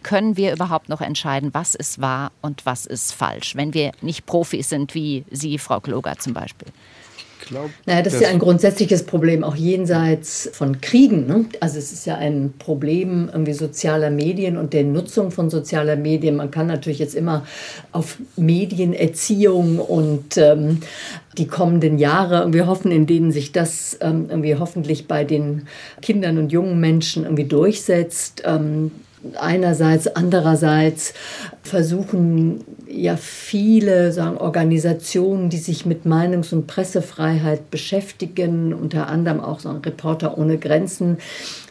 [0.04, 4.26] Können wir überhaupt noch entscheiden, was ist wahr und was ist falsch, wenn wir nicht
[4.26, 6.70] Profis sind wie Sie, Frau Kloger zum Beispiel?
[7.48, 7.70] Glaube.
[7.86, 11.26] Naja, das ist ja ein grundsätzliches Problem, auch jenseits von Kriegen.
[11.26, 11.46] Ne?
[11.60, 16.36] Also es ist ja ein Problem irgendwie sozialer Medien und der Nutzung von sozialer Medien.
[16.36, 17.46] Man kann natürlich jetzt immer
[17.92, 20.82] auf Medienerziehung und ähm,
[21.38, 25.68] die kommenden Jahre irgendwie hoffen, in denen sich das ähm, irgendwie hoffentlich bei den
[26.02, 28.44] Kindern und jungen Menschen irgendwie durchsetzt.
[28.46, 28.92] Ähm,
[29.40, 31.14] einerseits, andererseits
[31.64, 39.60] versuchen ja viele sagen, Organisationen, die sich mit Meinungs- und Pressefreiheit beschäftigen, unter anderem auch
[39.60, 41.18] so Reporter ohne Grenzen.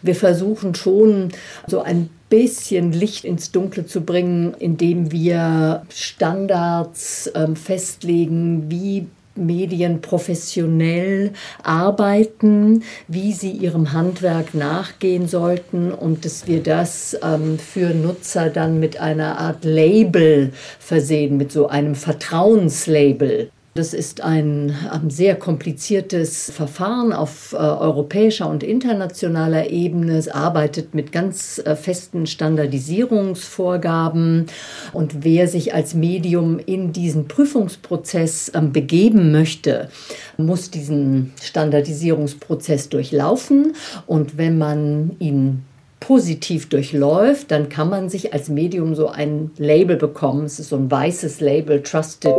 [0.03, 1.31] Wir versuchen schon
[1.67, 10.01] so ein bisschen Licht ins Dunkle zu bringen, indem wir Standards ähm, festlegen, wie Medien
[10.01, 18.51] professionell arbeiten, wie sie ihrem Handwerk nachgehen sollten und dass wir das ähm, für Nutzer
[18.51, 23.51] dann mit einer Art Label versehen, mit so einem Vertrauenslabel.
[23.77, 30.17] Das ist ein, ein sehr kompliziertes Verfahren auf äh, europäischer und internationaler Ebene.
[30.17, 34.47] Es arbeitet mit ganz äh, festen Standardisierungsvorgaben.
[34.95, 39.91] Und wer sich als Medium in diesen Prüfungsprozess äh, begeben möchte,
[40.39, 43.75] muss diesen Standardisierungsprozess durchlaufen.
[44.07, 45.65] Und wenn man ihn
[46.07, 50.45] positiv durchläuft, dann kann man sich als Medium so ein Label bekommen.
[50.45, 52.37] Es ist so ein weißes Label, Trusted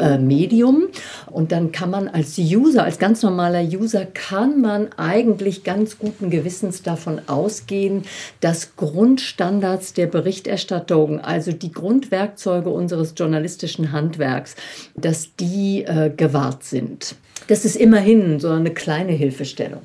[0.00, 0.84] äh, Medium.
[1.30, 6.30] Und dann kann man als User, als ganz normaler User, kann man eigentlich ganz guten
[6.30, 8.04] Gewissens davon ausgehen,
[8.40, 14.56] dass Grundstandards der Berichterstattung, also die Grundwerkzeuge unseres journalistischen Handwerks,
[14.96, 17.16] dass die äh, gewahrt sind.
[17.48, 19.82] Das ist immerhin so eine kleine Hilfestellung.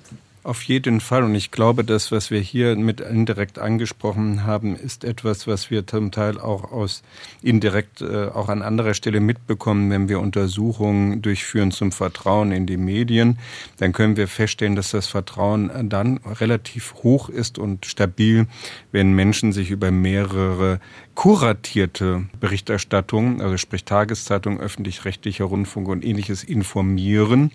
[0.48, 1.24] Auf jeden Fall.
[1.24, 5.86] Und ich glaube, das, was wir hier mit indirekt angesprochen haben, ist etwas, was wir
[5.86, 7.04] zum Teil auch aus
[7.42, 12.78] indirekt äh, auch an anderer Stelle mitbekommen, wenn wir Untersuchungen durchführen zum Vertrauen in die
[12.78, 13.40] Medien.
[13.80, 18.48] Dann können wir feststellen, dass das Vertrauen dann relativ hoch ist und stabil,
[18.94, 20.80] wenn Menschen sich über mehrere
[21.14, 27.52] kuratierte Berichterstattungen, also sprich Tageszeitung, öffentlich-rechtlicher Rundfunk und ähnliches informieren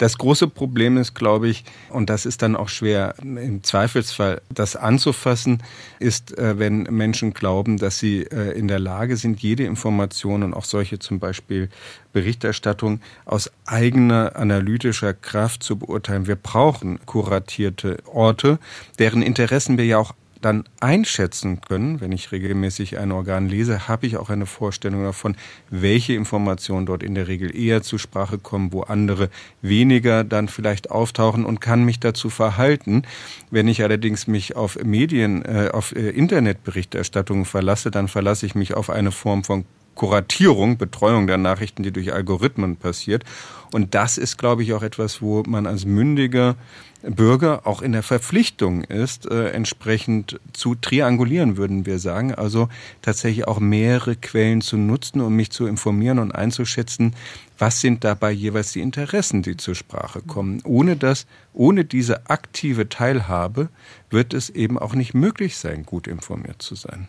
[0.00, 4.74] das große Problem ist, glaube ich, und das ist dann auch schwer im Zweifelsfall das
[4.74, 5.62] anzufassen,
[5.98, 10.54] ist, äh, wenn Menschen glauben, dass sie äh, in der Lage sind, jede Information und
[10.54, 11.68] auch solche zum Beispiel
[12.14, 16.26] Berichterstattung aus eigener analytischer Kraft zu beurteilen.
[16.26, 18.58] Wir brauchen kuratierte Orte,
[18.98, 24.06] deren Interessen wir ja auch dann einschätzen können, wenn ich regelmäßig ein Organ lese, habe
[24.06, 25.36] ich auch eine Vorstellung davon,
[25.70, 29.28] welche Informationen dort in der Regel eher zur Sprache kommen, wo andere
[29.62, 33.02] weniger dann vielleicht auftauchen und kann mich dazu verhalten.
[33.50, 38.74] Wenn ich allerdings mich auf Medien, äh, auf äh, Internetberichterstattungen verlasse, dann verlasse ich mich
[38.74, 39.64] auf eine Form von
[40.00, 43.22] Kuratierung, Betreuung der Nachrichten, die durch Algorithmen passiert.
[43.70, 46.56] Und das ist, glaube ich, auch etwas, wo man als mündiger
[47.02, 52.34] Bürger auch in der Verpflichtung ist, äh, entsprechend zu triangulieren, würden wir sagen.
[52.34, 52.70] Also
[53.02, 57.14] tatsächlich auch mehrere Quellen zu nutzen, um mich zu informieren und einzuschätzen,
[57.58, 60.62] was sind dabei jeweils die Interessen, die zur Sprache kommen.
[60.64, 63.68] Ohne das, ohne diese aktive Teilhabe
[64.10, 67.08] wird es eben auch nicht möglich sein, gut informiert zu sein.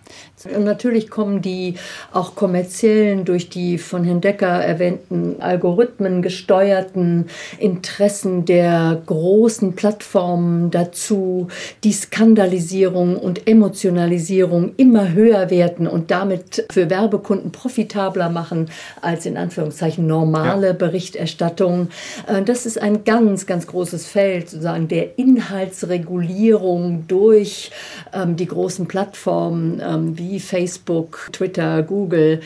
[0.56, 1.76] Und natürlich kommen die
[2.12, 7.26] auch kommerziellen, durch die von Herrn Decker erwähnten Algorithmen gesteuerten
[7.60, 11.48] Interessen der großen Plattformen dazu,
[11.84, 18.70] die Skandalisierung und Emotionalisierung immer höher werden und damit für Werbekunden profitabler machen
[19.02, 20.74] als in Anführungszeichen normal globale ja.
[20.74, 21.90] Berichterstattung.
[22.28, 27.72] Äh, das ist ein ganz, ganz großes Feld, sozusagen der Inhaltsregulierung durch
[28.14, 32.42] ähm, die großen Plattformen ähm, wie Facebook, Twitter, Google.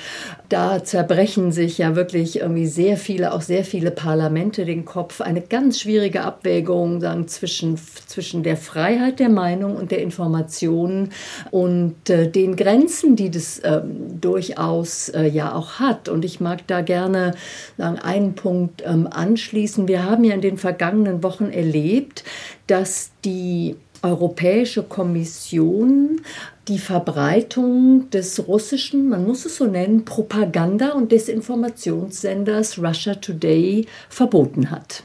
[0.49, 5.21] Da zerbrechen sich ja wirklich irgendwie sehr viele, auch sehr viele Parlamente den Kopf.
[5.21, 7.77] Eine ganz schwierige Abwägung sagen, zwischen,
[8.07, 11.09] zwischen der Freiheit der Meinung und der Information
[11.51, 13.81] und äh, den Grenzen, die das äh,
[14.21, 16.09] durchaus äh, ja auch hat.
[16.09, 17.33] Und ich mag da gerne
[17.77, 19.87] sagen, einen Punkt ähm, anschließen.
[19.87, 22.23] Wir haben ja in den vergangenen Wochen erlebt,
[22.67, 23.75] dass die
[24.05, 26.21] Europäische Kommission
[26.67, 34.69] die Verbreitung des russischen, man muss es so nennen, Propaganda- und Desinformationssenders Russia Today verboten
[34.71, 35.03] hat.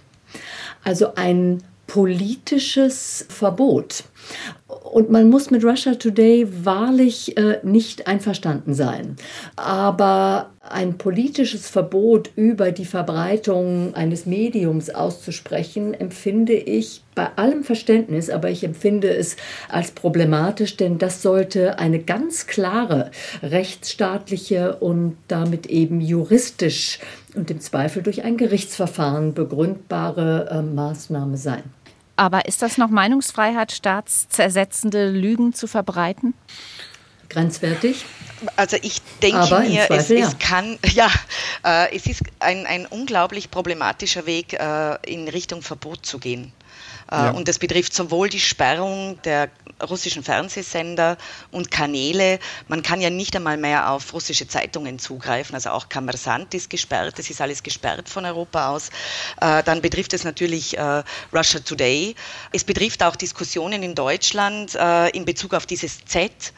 [0.85, 4.05] Also ein politisches Verbot.
[4.67, 9.17] Und man muss mit Russia Today wahrlich äh, nicht einverstanden sein.
[9.57, 18.31] Aber ein politisches Verbot über die Verbreitung eines Mediums auszusprechen, empfinde ich bei allem Verständnis,
[18.31, 19.37] aber ich empfinde es
[19.69, 23.11] als problematisch, denn das sollte eine ganz klare
[23.43, 26.99] rechtsstaatliche und damit eben juristisch
[27.35, 31.63] und im Zweifel durch ein Gerichtsverfahren begründbare äh, Maßnahme sein.
[32.21, 36.35] Aber ist das noch Meinungsfreiheit, staatszersetzende Lügen zu verbreiten?
[37.31, 38.05] Grenzwertig?
[38.57, 40.29] Also ich denke Aber mir, Zweifel, es, ja.
[40.29, 41.09] es, kann, ja,
[41.65, 46.53] äh, es ist ein, ein unglaublich problematischer Weg, äh, in Richtung Verbot zu gehen.
[47.11, 47.31] Äh, ja.
[47.31, 49.51] Und das betrifft sowohl die Sperrung der
[49.89, 51.17] russischen Fernsehsender
[51.51, 52.39] und Kanäle.
[52.69, 55.55] Man kann ja nicht einmal mehr auf russische Zeitungen zugreifen.
[55.55, 57.19] Also auch Kamersant ist gesperrt.
[57.19, 58.91] Das ist alles gesperrt von Europa aus.
[59.41, 62.15] Äh, dann betrifft es natürlich äh, Russia Today.
[62.53, 64.77] Es betrifft auch Diskussionen in Deutschland
[65.13, 66.53] in Bezug auf dieses Z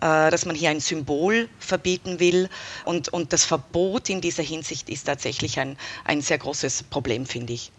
[0.00, 2.48] dass man hier ein Symbol verbieten will.
[2.84, 7.54] Und, und das Verbot in dieser Hinsicht ist tatsächlich ein, ein sehr großes Problem, finde
[7.54, 7.72] ich.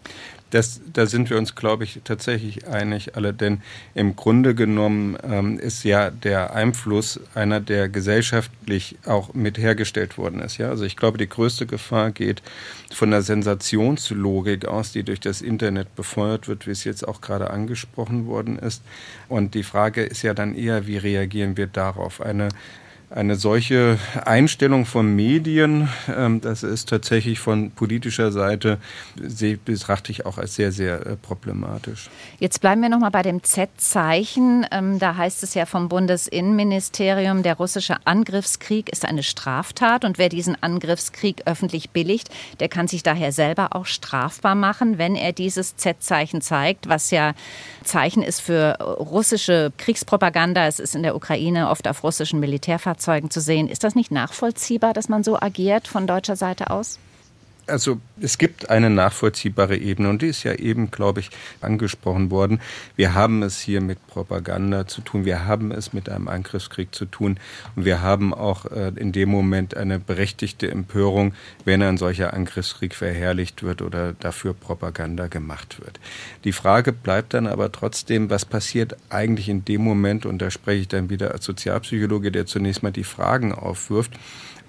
[0.50, 3.62] Das, da sind wir uns, glaube ich, tatsächlich einig alle, denn
[3.94, 10.40] im Grunde genommen ähm, ist ja der Einfluss einer, der gesellschaftlich auch mit hergestellt worden
[10.40, 10.58] ist.
[10.58, 10.68] Ja?
[10.68, 12.42] Also ich glaube, die größte Gefahr geht
[12.92, 17.50] von der Sensationslogik aus, die durch das Internet befeuert wird, wie es jetzt auch gerade
[17.50, 18.82] angesprochen worden ist.
[19.28, 22.20] Und die Frage ist ja dann eher, wie reagieren wir darauf?
[22.20, 22.48] Eine
[23.10, 28.78] eine solche Einstellung von Medien, ähm, das ist tatsächlich von politischer Seite,
[29.64, 32.08] betrachte ich auch als sehr, sehr äh, problematisch.
[32.38, 34.64] Jetzt bleiben wir nochmal bei dem Z-Zeichen.
[34.70, 40.28] Ähm, da heißt es ja vom Bundesinnenministerium, der russische Angriffskrieg ist eine Straftat und wer
[40.28, 45.76] diesen Angriffskrieg öffentlich billigt, der kann sich daher selber auch strafbar machen, wenn er dieses
[45.76, 47.34] Z-Zeichen zeigt, was ja
[47.82, 50.68] Zeichen ist für russische Kriegspropaganda.
[50.68, 53.68] Es ist in der Ukraine oft auf russischen Militärfahrzeugen Fahrzeugen zu sehen.
[53.68, 56.98] Ist das nicht nachvollziehbar, dass man so agiert von deutscher Seite aus?
[57.70, 61.30] Also es gibt eine nachvollziehbare Ebene und die ist ja eben, glaube ich,
[61.60, 62.60] angesprochen worden.
[62.96, 67.06] Wir haben es hier mit Propaganda zu tun, wir haben es mit einem Angriffskrieg zu
[67.06, 67.38] tun
[67.76, 72.94] und wir haben auch äh, in dem Moment eine berechtigte Empörung, wenn ein solcher Angriffskrieg
[72.94, 76.00] verherrlicht wird oder dafür Propaganda gemacht wird.
[76.44, 80.82] Die Frage bleibt dann aber trotzdem, was passiert eigentlich in dem Moment, und da spreche
[80.82, 84.12] ich dann wieder als Sozialpsychologe, der zunächst mal die Fragen aufwirft,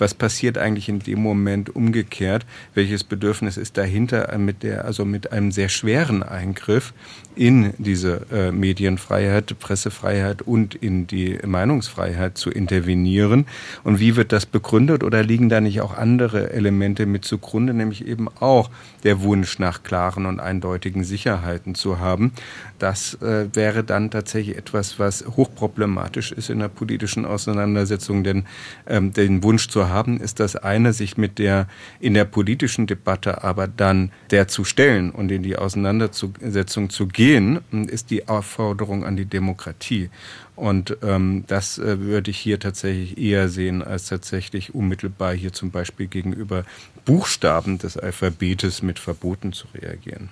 [0.01, 2.47] was passiert eigentlich in dem Moment umgekehrt?
[2.73, 6.91] Welches Bedürfnis ist dahinter mit der, also mit einem sehr schweren Eingriff
[7.35, 13.45] in diese äh, Medienfreiheit, Pressefreiheit und in die Meinungsfreiheit zu intervenieren?
[13.83, 18.07] Und wie wird das begründet oder liegen da nicht auch andere Elemente mit zugrunde, nämlich
[18.07, 18.71] eben auch
[19.03, 22.31] der Wunsch nach klaren und eindeutigen Sicherheiten zu haben?
[22.79, 28.45] Das äh, wäre dann tatsächlich etwas, was hochproblematisch ist in der politischen Auseinandersetzung, denn
[28.87, 31.67] ähm, den Wunsch zu haben, ist das eine, sich mit der
[31.99, 37.59] in der politischen Debatte aber dann der zu stellen und in die Auseinandersetzung zu gehen,
[37.87, 40.09] ist die Aufforderung an die Demokratie.
[40.55, 45.71] Und ähm, das äh, würde ich hier tatsächlich eher sehen, als tatsächlich unmittelbar hier zum
[45.71, 46.65] Beispiel gegenüber
[47.05, 50.29] Buchstaben des Alphabetes mit Verboten zu reagieren.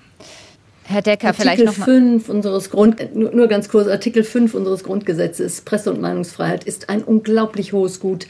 [0.90, 1.86] Herr Decker, Artikel vielleicht noch mal.
[1.86, 7.04] 5 unseres Grund, nur ganz kurz, Artikel 5 unseres Grundgesetzes, Presse- und Meinungsfreiheit, ist ein
[7.04, 8.28] unglaublich hohes Gut.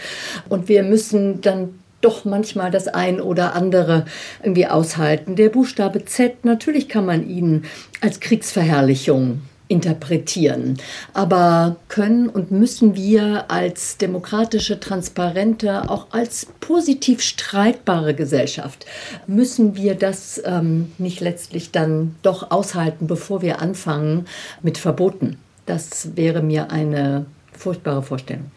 [0.49, 4.03] Und wir müssen dann doch manchmal das ein oder andere
[4.43, 5.37] irgendwie aushalten.
[5.37, 7.63] Der Buchstabe Z, natürlich kann man ihn
[8.01, 10.77] als Kriegsverherrlichung interpretieren.
[11.13, 18.85] Aber können und müssen wir als demokratische, transparente, auch als positiv streitbare Gesellschaft,
[19.27, 24.25] müssen wir das ähm, nicht letztlich dann doch aushalten, bevor wir anfangen
[24.61, 25.37] mit Verboten?
[25.65, 28.49] Das wäre mir eine furchtbare Vorstellung.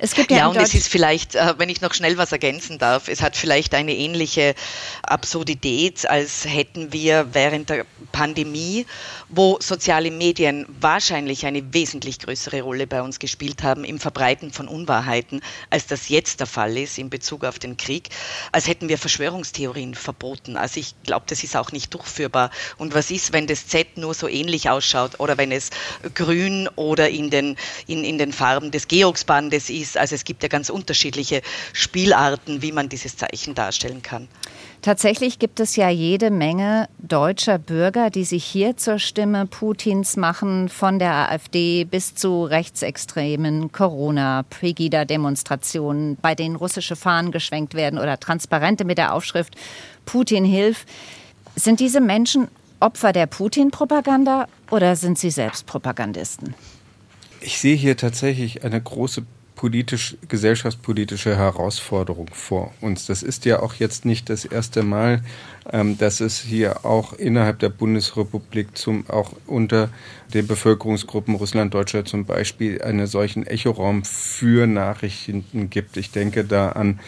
[0.00, 2.78] Es gibt ja, ja und es ist vielleicht, äh, wenn ich noch schnell was ergänzen
[2.78, 4.54] darf, es hat vielleicht eine ähnliche
[5.02, 8.86] Absurdität, als hätten wir während der Pandemie,
[9.28, 14.68] wo soziale Medien wahrscheinlich eine wesentlich größere Rolle bei uns gespielt haben im Verbreiten von
[14.68, 18.10] Unwahrheiten, als das jetzt der Fall ist in Bezug auf den Krieg,
[18.52, 20.56] als hätten wir Verschwörungstheorien verboten.
[20.56, 22.50] Also ich glaube, das ist auch nicht durchführbar.
[22.76, 25.70] Und was ist, wenn das Z nur so ähnlich ausschaut oder wenn es
[26.14, 27.56] grün oder in den,
[27.88, 29.96] in, in den Farben des Georgsbandes ist?
[29.96, 31.42] Also es gibt ja ganz unterschiedliche
[31.72, 34.28] Spielarten, wie man dieses Zeichen darstellen kann.
[34.80, 40.68] Tatsächlich gibt es ja jede Menge deutscher Bürger, die sich hier zur Stimme Putins machen,
[40.68, 48.84] von der AfD bis zu rechtsextremen Corona-Pegida-Demonstrationen, bei denen russische Fahnen geschwenkt werden oder Transparente
[48.84, 49.56] mit der Aufschrift
[50.06, 50.86] Putin hilf.
[51.56, 52.46] Sind diese Menschen
[52.80, 56.54] Opfer der Putin-Propaganda oder sind sie selbst Propagandisten?
[57.40, 59.26] Ich sehe hier tatsächlich eine große
[59.58, 63.06] politisch, gesellschaftspolitische Herausforderung vor uns.
[63.06, 65.20] Das ist ja auch jetzt nicht das erste Mal,
[65.72, 69.88] ähm, dass es hier auch innerhalb der Bundesrepublik zum, auch unter
[70.32, 75.96] den Bevölkerungsgruppen Russland, Deutschland zum Beispiel einen solchen Echoraum für Nachrichten gibt.
[75.96, 77.00] Ich denke da an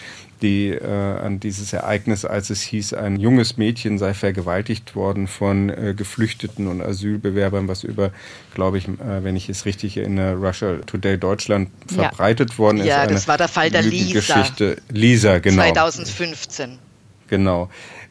[0.43, 5.70] die äh, an dieses Ereignis, als es hieß, ein junges Mädchen sei vergewaltigt worden von
[5.70, 8.11] äh, Geflüchteten und Asylbewerbern, was über,
[8.55, 12.03] glaube ich, äh, wenn ich es richtig erinnere, Russia Today Deutschland ja.
[12.03, 12.86] verbreitet worden ist.
[12.86, 14.14] Ja, das war der Fall der Lisa.
[14.14, 14.76] Geschichte.
[14.91, 15.62] Lisa, genau.
[15.62, 16.78] 2015.
[17.28, 17.70] Genau.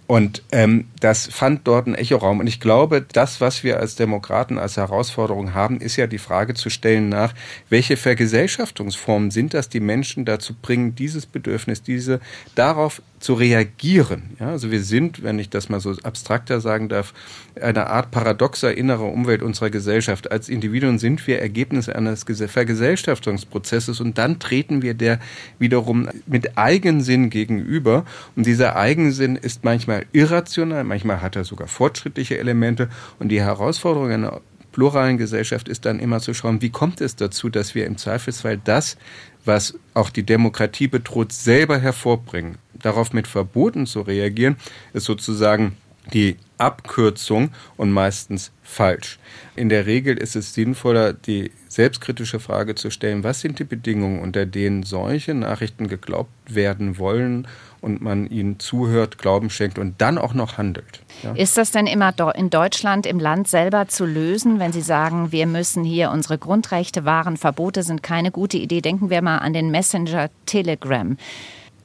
[0.09, 2.39] Und ähm, das fand dort einen Echoraum.
[2.39, 6.55] Und ich glaube, das, was wir als Demokraten als Herausforderung haben, ist ja die Frage
[6.55, 7.35] zu stellen nach,
[7.69, 12.21] welche Vergesellschaftungsformen sind das, die Menschen dazu bringen, dieses Bedürfnis, diese
[12.55, 14.35] darauf zu reagieren.
[14.39, 17.13] Ja, also wir sind, wenn ich das mal so abstrakter sagen darf,
[17.61, 20.31] eine Art paradoxer innerer Umwelt unserer Gesellschaft.
[20.31, 25.19] Als Individuen sind wir Ergebnis eines Vergesellschaftungsprozesses und dann treten wir der
[25.57, 28.05] wiederum mit Eigensinn gegenüber.
[28.35, 32.89] Und dieser Eigensinn ist manchmal irrational, manchmal hat er sogar fortschrittliche Elemente.
[33.19, 34.41] Und die Herausforderung einer
[34.71, 38.59] pluralen Gesellschaft ist dann immer zu schauen, wie kommt es dazu, dass wir im Zweifelsfall
[38.63, 38.97] das,
[39.45, 42.57] was auch die Demokratie bedroht, selber hervorbringen.
[42.73, 44.55] Darauf mit Verboten zu reagieren,
[44.93, 45.75] ist sozusagen
[46.13, 49.17] die Abkürzung und meistens falsch.
[49.55, 54.19] In der Regel ist es sinnvoller, die selbstkritische Frage zu stellen, was sind die Bedingungen,
[54.19, 57.47] unter denen solche Nachrichten geglaubt werden wollen
[57.81, 61.01] und man ihnen zuhört, Glauben schenkt und dann auch noch handelt.
[61.23, 61.33] Ja?
[61.33, 65.47] Ist das denn immer in Deutschland im Land selber zu lösen, wenn Sie sagen, wir
[65.47, 68.81] müssen hier unsere Grundrechte wahren, Verbote sind keine gute Idee?
[68.81, 71.17] Denken wir mal an den Messenger Telegram.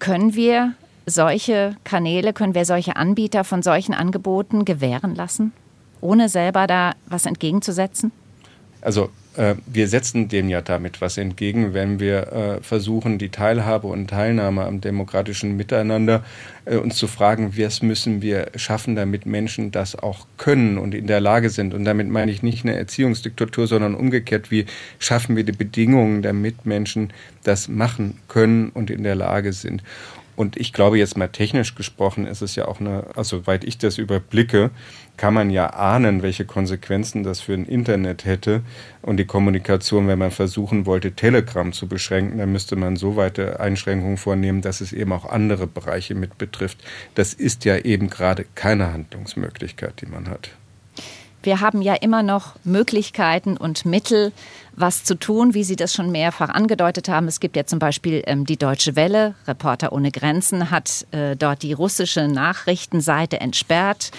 [0.00, 0.74] Können wir
[1.06, 5.52] solche Kanäle, können wir solche Anbieter von solchen Angeboten gewähren lassen,
[6.00, 8.12] ohne selber da was entgegenzusetzen?
[8.80, 13.86] Also äh, wir setzen dem ja damit was entgegen, wenn wir äh, versuchen, die Teilhabe
[13.86, 16.22] und Teilnahme am demokratischen Miteinander
[16.66, 21.06] äh, uns zu fragen, was müssen wir schaffen, damit Menschen das auch können und in
[21.06, 21.74] der Lage sind.
[21.74, 24.66] Und damit meine ich nicht eine Erziehungsdiktatur, sondern umgekehrt, wie
[24.98, 27.10] schaffen wir die Bedingungen, damit Menschen
[27.42, 29.82] das machen können und in der Lage sind.
[30.36, 33.78] Und ich glaube, jetzt mal technisch gesprochen ist es ja auch eine, also soweit ich
[33.78, 34.70] das überblicke,
[35.16, 38.62] kann man ja ahnen, welche Konsequenzen das für ein Internet hätte
[39.02, 43.60] und die Kommunikation, wenn man versuchen wollte, Telegram zu beschränken, dann müsste man so weite
[43.60, 46.78] Einschränkungen vornehmen, dass es eben auch andere Bereiche mit betrifft.
[47.14, 50.50] Das ist ja eben gerade keine Handlungsmöglichkeit, die man hat.
[51.44, 54.32] Wir haben ja immer noch Möglichkeiten und Mittel,
[54.74, 57.28] was zu tun, wie Sie das schon mehrfach angedeutet haben.
[57.28, 61.62] Es gibt ja zum Beispiel ähm, die Deutsche Welle, Reporter ohne Grenzen, hat äh, dort
[61.62, 64.10] die russische Nachrichtenseite entsperrt,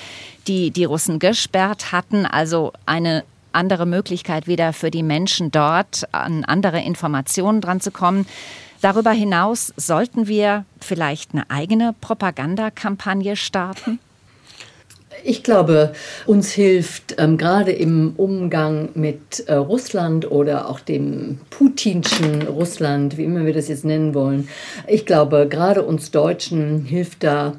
[0.47, 2.27] die die Russen gesperrt hatten.
[2.27, 3.23] Also eine
[3.53, 8.27] andere Möglichkeit wieder für die Menschen dort an andere Informationen dran zu kommen.
[8.81, 13.99] Darüber hinaus sollten wir vielleicht eine eigene Propagandakampagne starten?
[15.23, 15.93] Ich glaube,
[16.25, 23.23] uns hilft ähm, gerade im Umgang mit äh, Russland oder auch dem putinschen Russland, wie
[23.23, 24.49] immer wir das jetzt nennen wollen.
[24.87, 27.53] Ich glaube, gerade uns Deutschen hilft da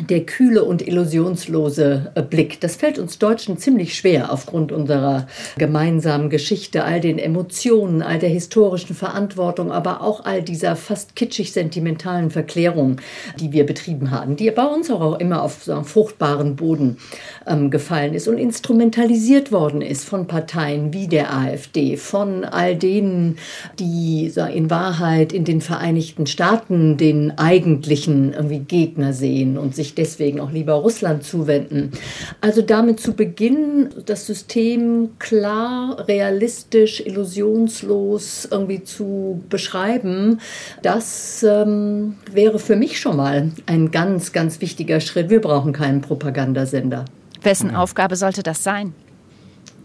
[0.00, 2.60] der kühle und illusionslose äh, Blick.
[2.60, 5.26] Das fällt uns Deutschen ziemlich schwer aufgrund unserer
[5.56, 11.52] gemeinsamen Geschichte, all den Emotionen, all der historischen Verantwortung, aber auch all dieser fast kitschig
[11.52, 12.96] sentimentalen Verklärung,
[13.38, 16.98] die wir betrieben haben, die bei uns auch immer auf so einen fruchtbaren Boden
[17.46, 23.38] ähm, gefallen ist und instrumentalisiert worden ist von Parteien wie der AfD, von all denen,
[23.78, 29.83] die so in Wahrheit in den Vereinigten Staaten den eigentlichen irgendwie Gegner sehen und sich
[29.84, 31.92] sich deswegen auch lieber Russland zuwenden.
[32.40, 40.40] Also damit zu beginnen, das System klar, realistisch, illusionslos irgendwie zu beschreiben,
[40.82, 45.30] das ähm, wäre für mich schon mal ein ganz, ganz wichtiger Schritt.
[45.30, 47.04] Wir brauchen keinen Propagandasender.
[47.42, 48.94] Wessen Aufgabe sollte das sein?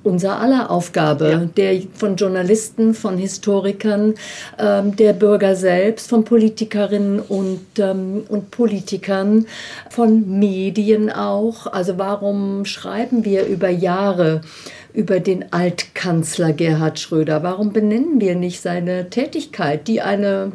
[0.04, 1.45] Unser aller Aufgabe, ja.
[1.58, 4.16] der von Journalisten, von Historikern,
[4.58, 9.45] ähm, der Bürger selbst, von Politikerinnen und, ähm, und Politikern,
[9.89, 11.68] von Medien auch.
[11.68, 14.41] Also warum schreiben wir über Jahre
[14.93, 17.43] über den Altkanzler Gerhard Schröder?
[17.43, 20.52] Warum benennen wir nicht seine Tätigkeit, die eine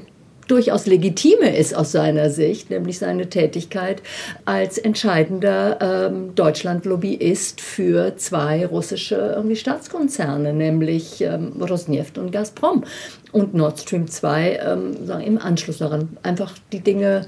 [0.47, 4.03] durchaus legitime ist aus seiner Sicht, nämlich seine Tätigkeit
[4.45, 12.85] als entscheidender ähm, Deutschland-Lobbyist für zwei russische irgendwie Staatskonzerne, nämlich ähm, Rosneft und Gazprom
[13.33, 16.17] und Nord Stream 2 ähm, sagen, im Anschluss daran.
[16.23, 17.27] Einfach die Dinge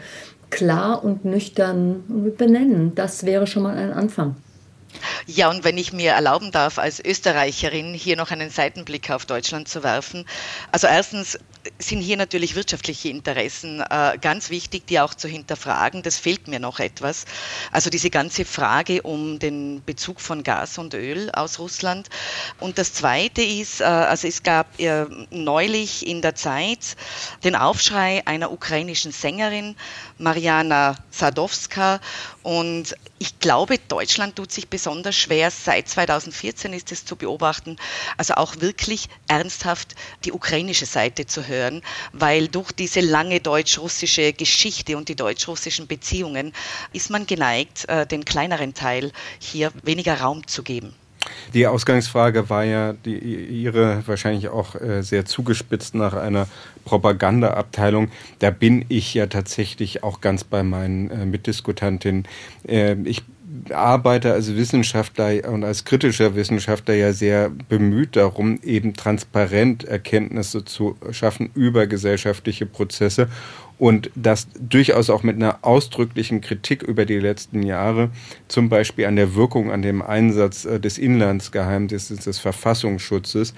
[0.51, 2.05] klar und nüchtern
[2.37, 2.95] benennen.
[2.95, 4.37] Das wäre schon mal ein Anfang.
[5.27, 9.69] Ja, und wenn ich mir erlauben darf, als Österreicherin hier noch einen Seitenblick auf Deutschland
[9.69, 10.25] zu werfen.
[10.73, 11.39] Also erstens
[11.79, 16.03] sind hier natürlich wirtschaftliche Interessen äh, ganz wichtig, die auch zu hinterfragen.
[16.03, 17.25] Das fehlt mir noch etwas.
[17.73, 22.09] Also diese ganze Frage um den Bezug von Gas und Öl aus Russland.
[22.61, 26.97] Und das Zweite ist, äh, also es gab äh, neulich in der Zeit
[27.45, 29.77] den Aufschrei einer ukrainischen Sängerin,
[30.19, 32.01] Mariana Sadowska.
[32.43, 35.51] Und ich glaube, Deutschland tut sich besonders schwer.
[35.51, 37.77] Seit 2014 ist es zu beobachten,
[38.17, 39.95] also auch wirklich ernsthaft
[40.25, 46.53] die ukrainische Seite zu hören, weil durch diese lange deutsch-russische Geschichte und die deutsch-russischen Beziehungen
[46.93, 50.95] ist man geneigt, äh, den kleineren Teil hier weniger Raum zu geben.
[51.55, 56.49] Die Ausgangsfrage war ja die, Ihre wahrscheinlich auch äh, sehr zugespitzt nach einer
[56.85, 58.11] Propagandaabteilung.
[58.39, 62.27] Da bin ich ja tatsächlich auch ganz bei meinen äh, Mitdiskutantinnen.
[62.67, 63.23] Äh, ich
[63.71, 70.97] arbeite als Wissenschaftler und als kritischer Wissenschaftler ja sehr bemüht darum, eben transparent Erkenntnisse zu
[71.11, 73.29] schaffen über gesellschaftliche Prozesse
[73.79, 78.11] und das durchaus auch mit einer ausdrücklichen Kritik über die letzten Jahre,
[78.49, 83.55] zum Beispiel an der Wirkung, an dem Einsatz äh, des Inlandsgeheimnisses, des Verfassungsschutzes.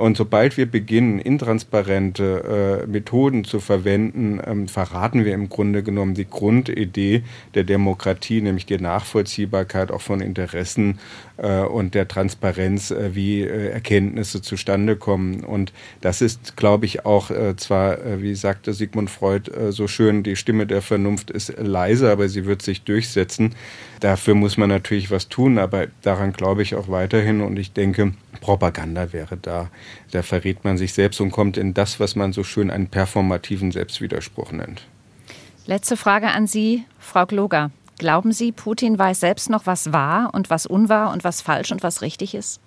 [0.00, 6.14] Und sobald wir beginnen, intransparente äh, Methoden zu verwenden, ähm, verraten wir im Grunde genommen
[6.14, 7.22] die Grundidee
[7.54, 10.98] der Demokratie, nämlich die Nachvollziehbarkeit auch von Interessen
[11.36, 15.44] äh, und der Transparenz, äh, wie äh, Erkenntnisse zustande kommen.
[15.44, 20.22] Und das ist, glaube ich, auch äh, zwar, wie sagte Sigmund Freud, äh, so schön,
[20.22, 23.54] die Stimme der Vernunft ist leise, aber sie wird sich durchsetzen.
[24.00, 28.14] Dafür muss man natürlich was tun, aber daran glaube ich auch weiterhin und ich denke,
[28.40, 29.68] Propaganda wäre da.
[30.10, 33.72] Da verrät man sich selbst und kommt in das, was man so schön einen performativen
[33.72, 34.82] Selbstwiderspruch nennt.
[35.66, 37.70] Letzte Frage an Sie, Frau Gloger.
[37.98, 41.82] Glauben Sie, Putin weiß selbst noch, was wahr und was unwahr und was falsch und
[41.82, 42.60] was richtig ist?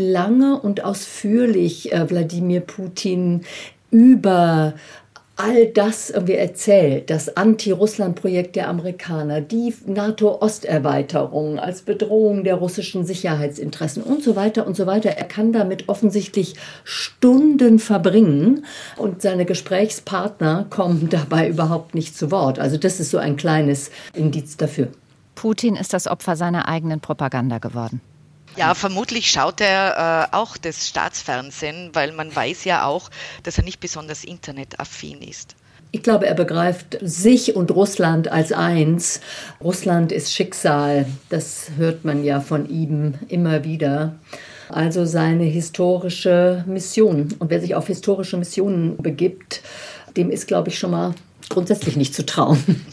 [0.55, 3.41] und ausführlich äh, Wladimir Putin
[3.91, 4.73] über
[5.37, 14.01] all das irgendwie erzählt, das Anti-Russland-Projekt der Amerikaner, die NATO-Osterweiterung als Bedrohung der russischen Sicherheitsinteressen
[14.01, 15.11] und so weiter und so weiter.
[15.11, 18.65] Er kann damit offensichtlich Stunden verbringen
[18.97, 22.57] und seine Gesprächspartner kommen dabei überhaupt nicht zu Wort.
[22.57, 24.87] Also das ist so ein kleines Indiz dafür.
[25.35, 28.01] Putin ist das Opfer seiner eigenen Propaganda geworden.
[28.57, 33.11] Ja, vermutlich schaut er äh, auch das Staatsfernsehen, weil man weiß ja auch,
[33.43, 35.55] dass er nicht besonders internetaffin ist.
[35.91, 39.21] Ich glaube, er begreift sich und Russland als eins.
[39.63, 44.15] Russland ist Schicksal, das hört man ja von ihm immer wieder.
[44.69, 47.29] Also seine historische Mission.
[47.37, 49.61] Und wer sich auf historische Missionen begibt,
[50.17, 51.13] dem ist, glaube ich, schon mal
[51.49, 52.85] grundsätzlich nicht zu trauen.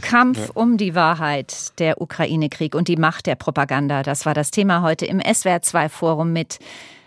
[0.00, 4.82] Kampf um die Wahrheit, der Ukraine-Krieg und die Macht der Propaganda, das war das Thema
[4.82, 6.58] heute im SWR2-Forum mit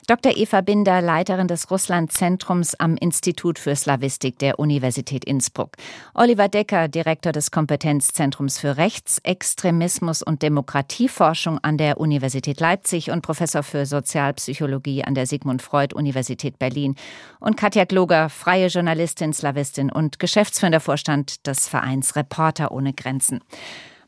[0.08, 0.38] Dr.
[0.38, 5.78] Eva Binder, Leiterin des Russland-Zentrums am Institut für Slawistik der Universität Innsbruck.
[6.14, 13.64] Oliver Decker, Direktor des Kompetenzzentrums für Rechtsextremismus und Demokratieforschung an der Universität Leipzig und Professor
[13.64, 16.96] für Sozialpsychologie an der Sigmund Freud Universität Berlin.
[17.40, 23.40] Und Katja Gloger, freie Journalistin, Slawistin und geschäftsführender Vorstand des Vereins Reporter ohne Grenzen.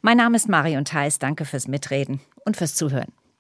[0.01, 1.17] Mein Name ist Marion Theis.
[1.17, 3.11] Danke fürs Mitreden und fürs Zuhören.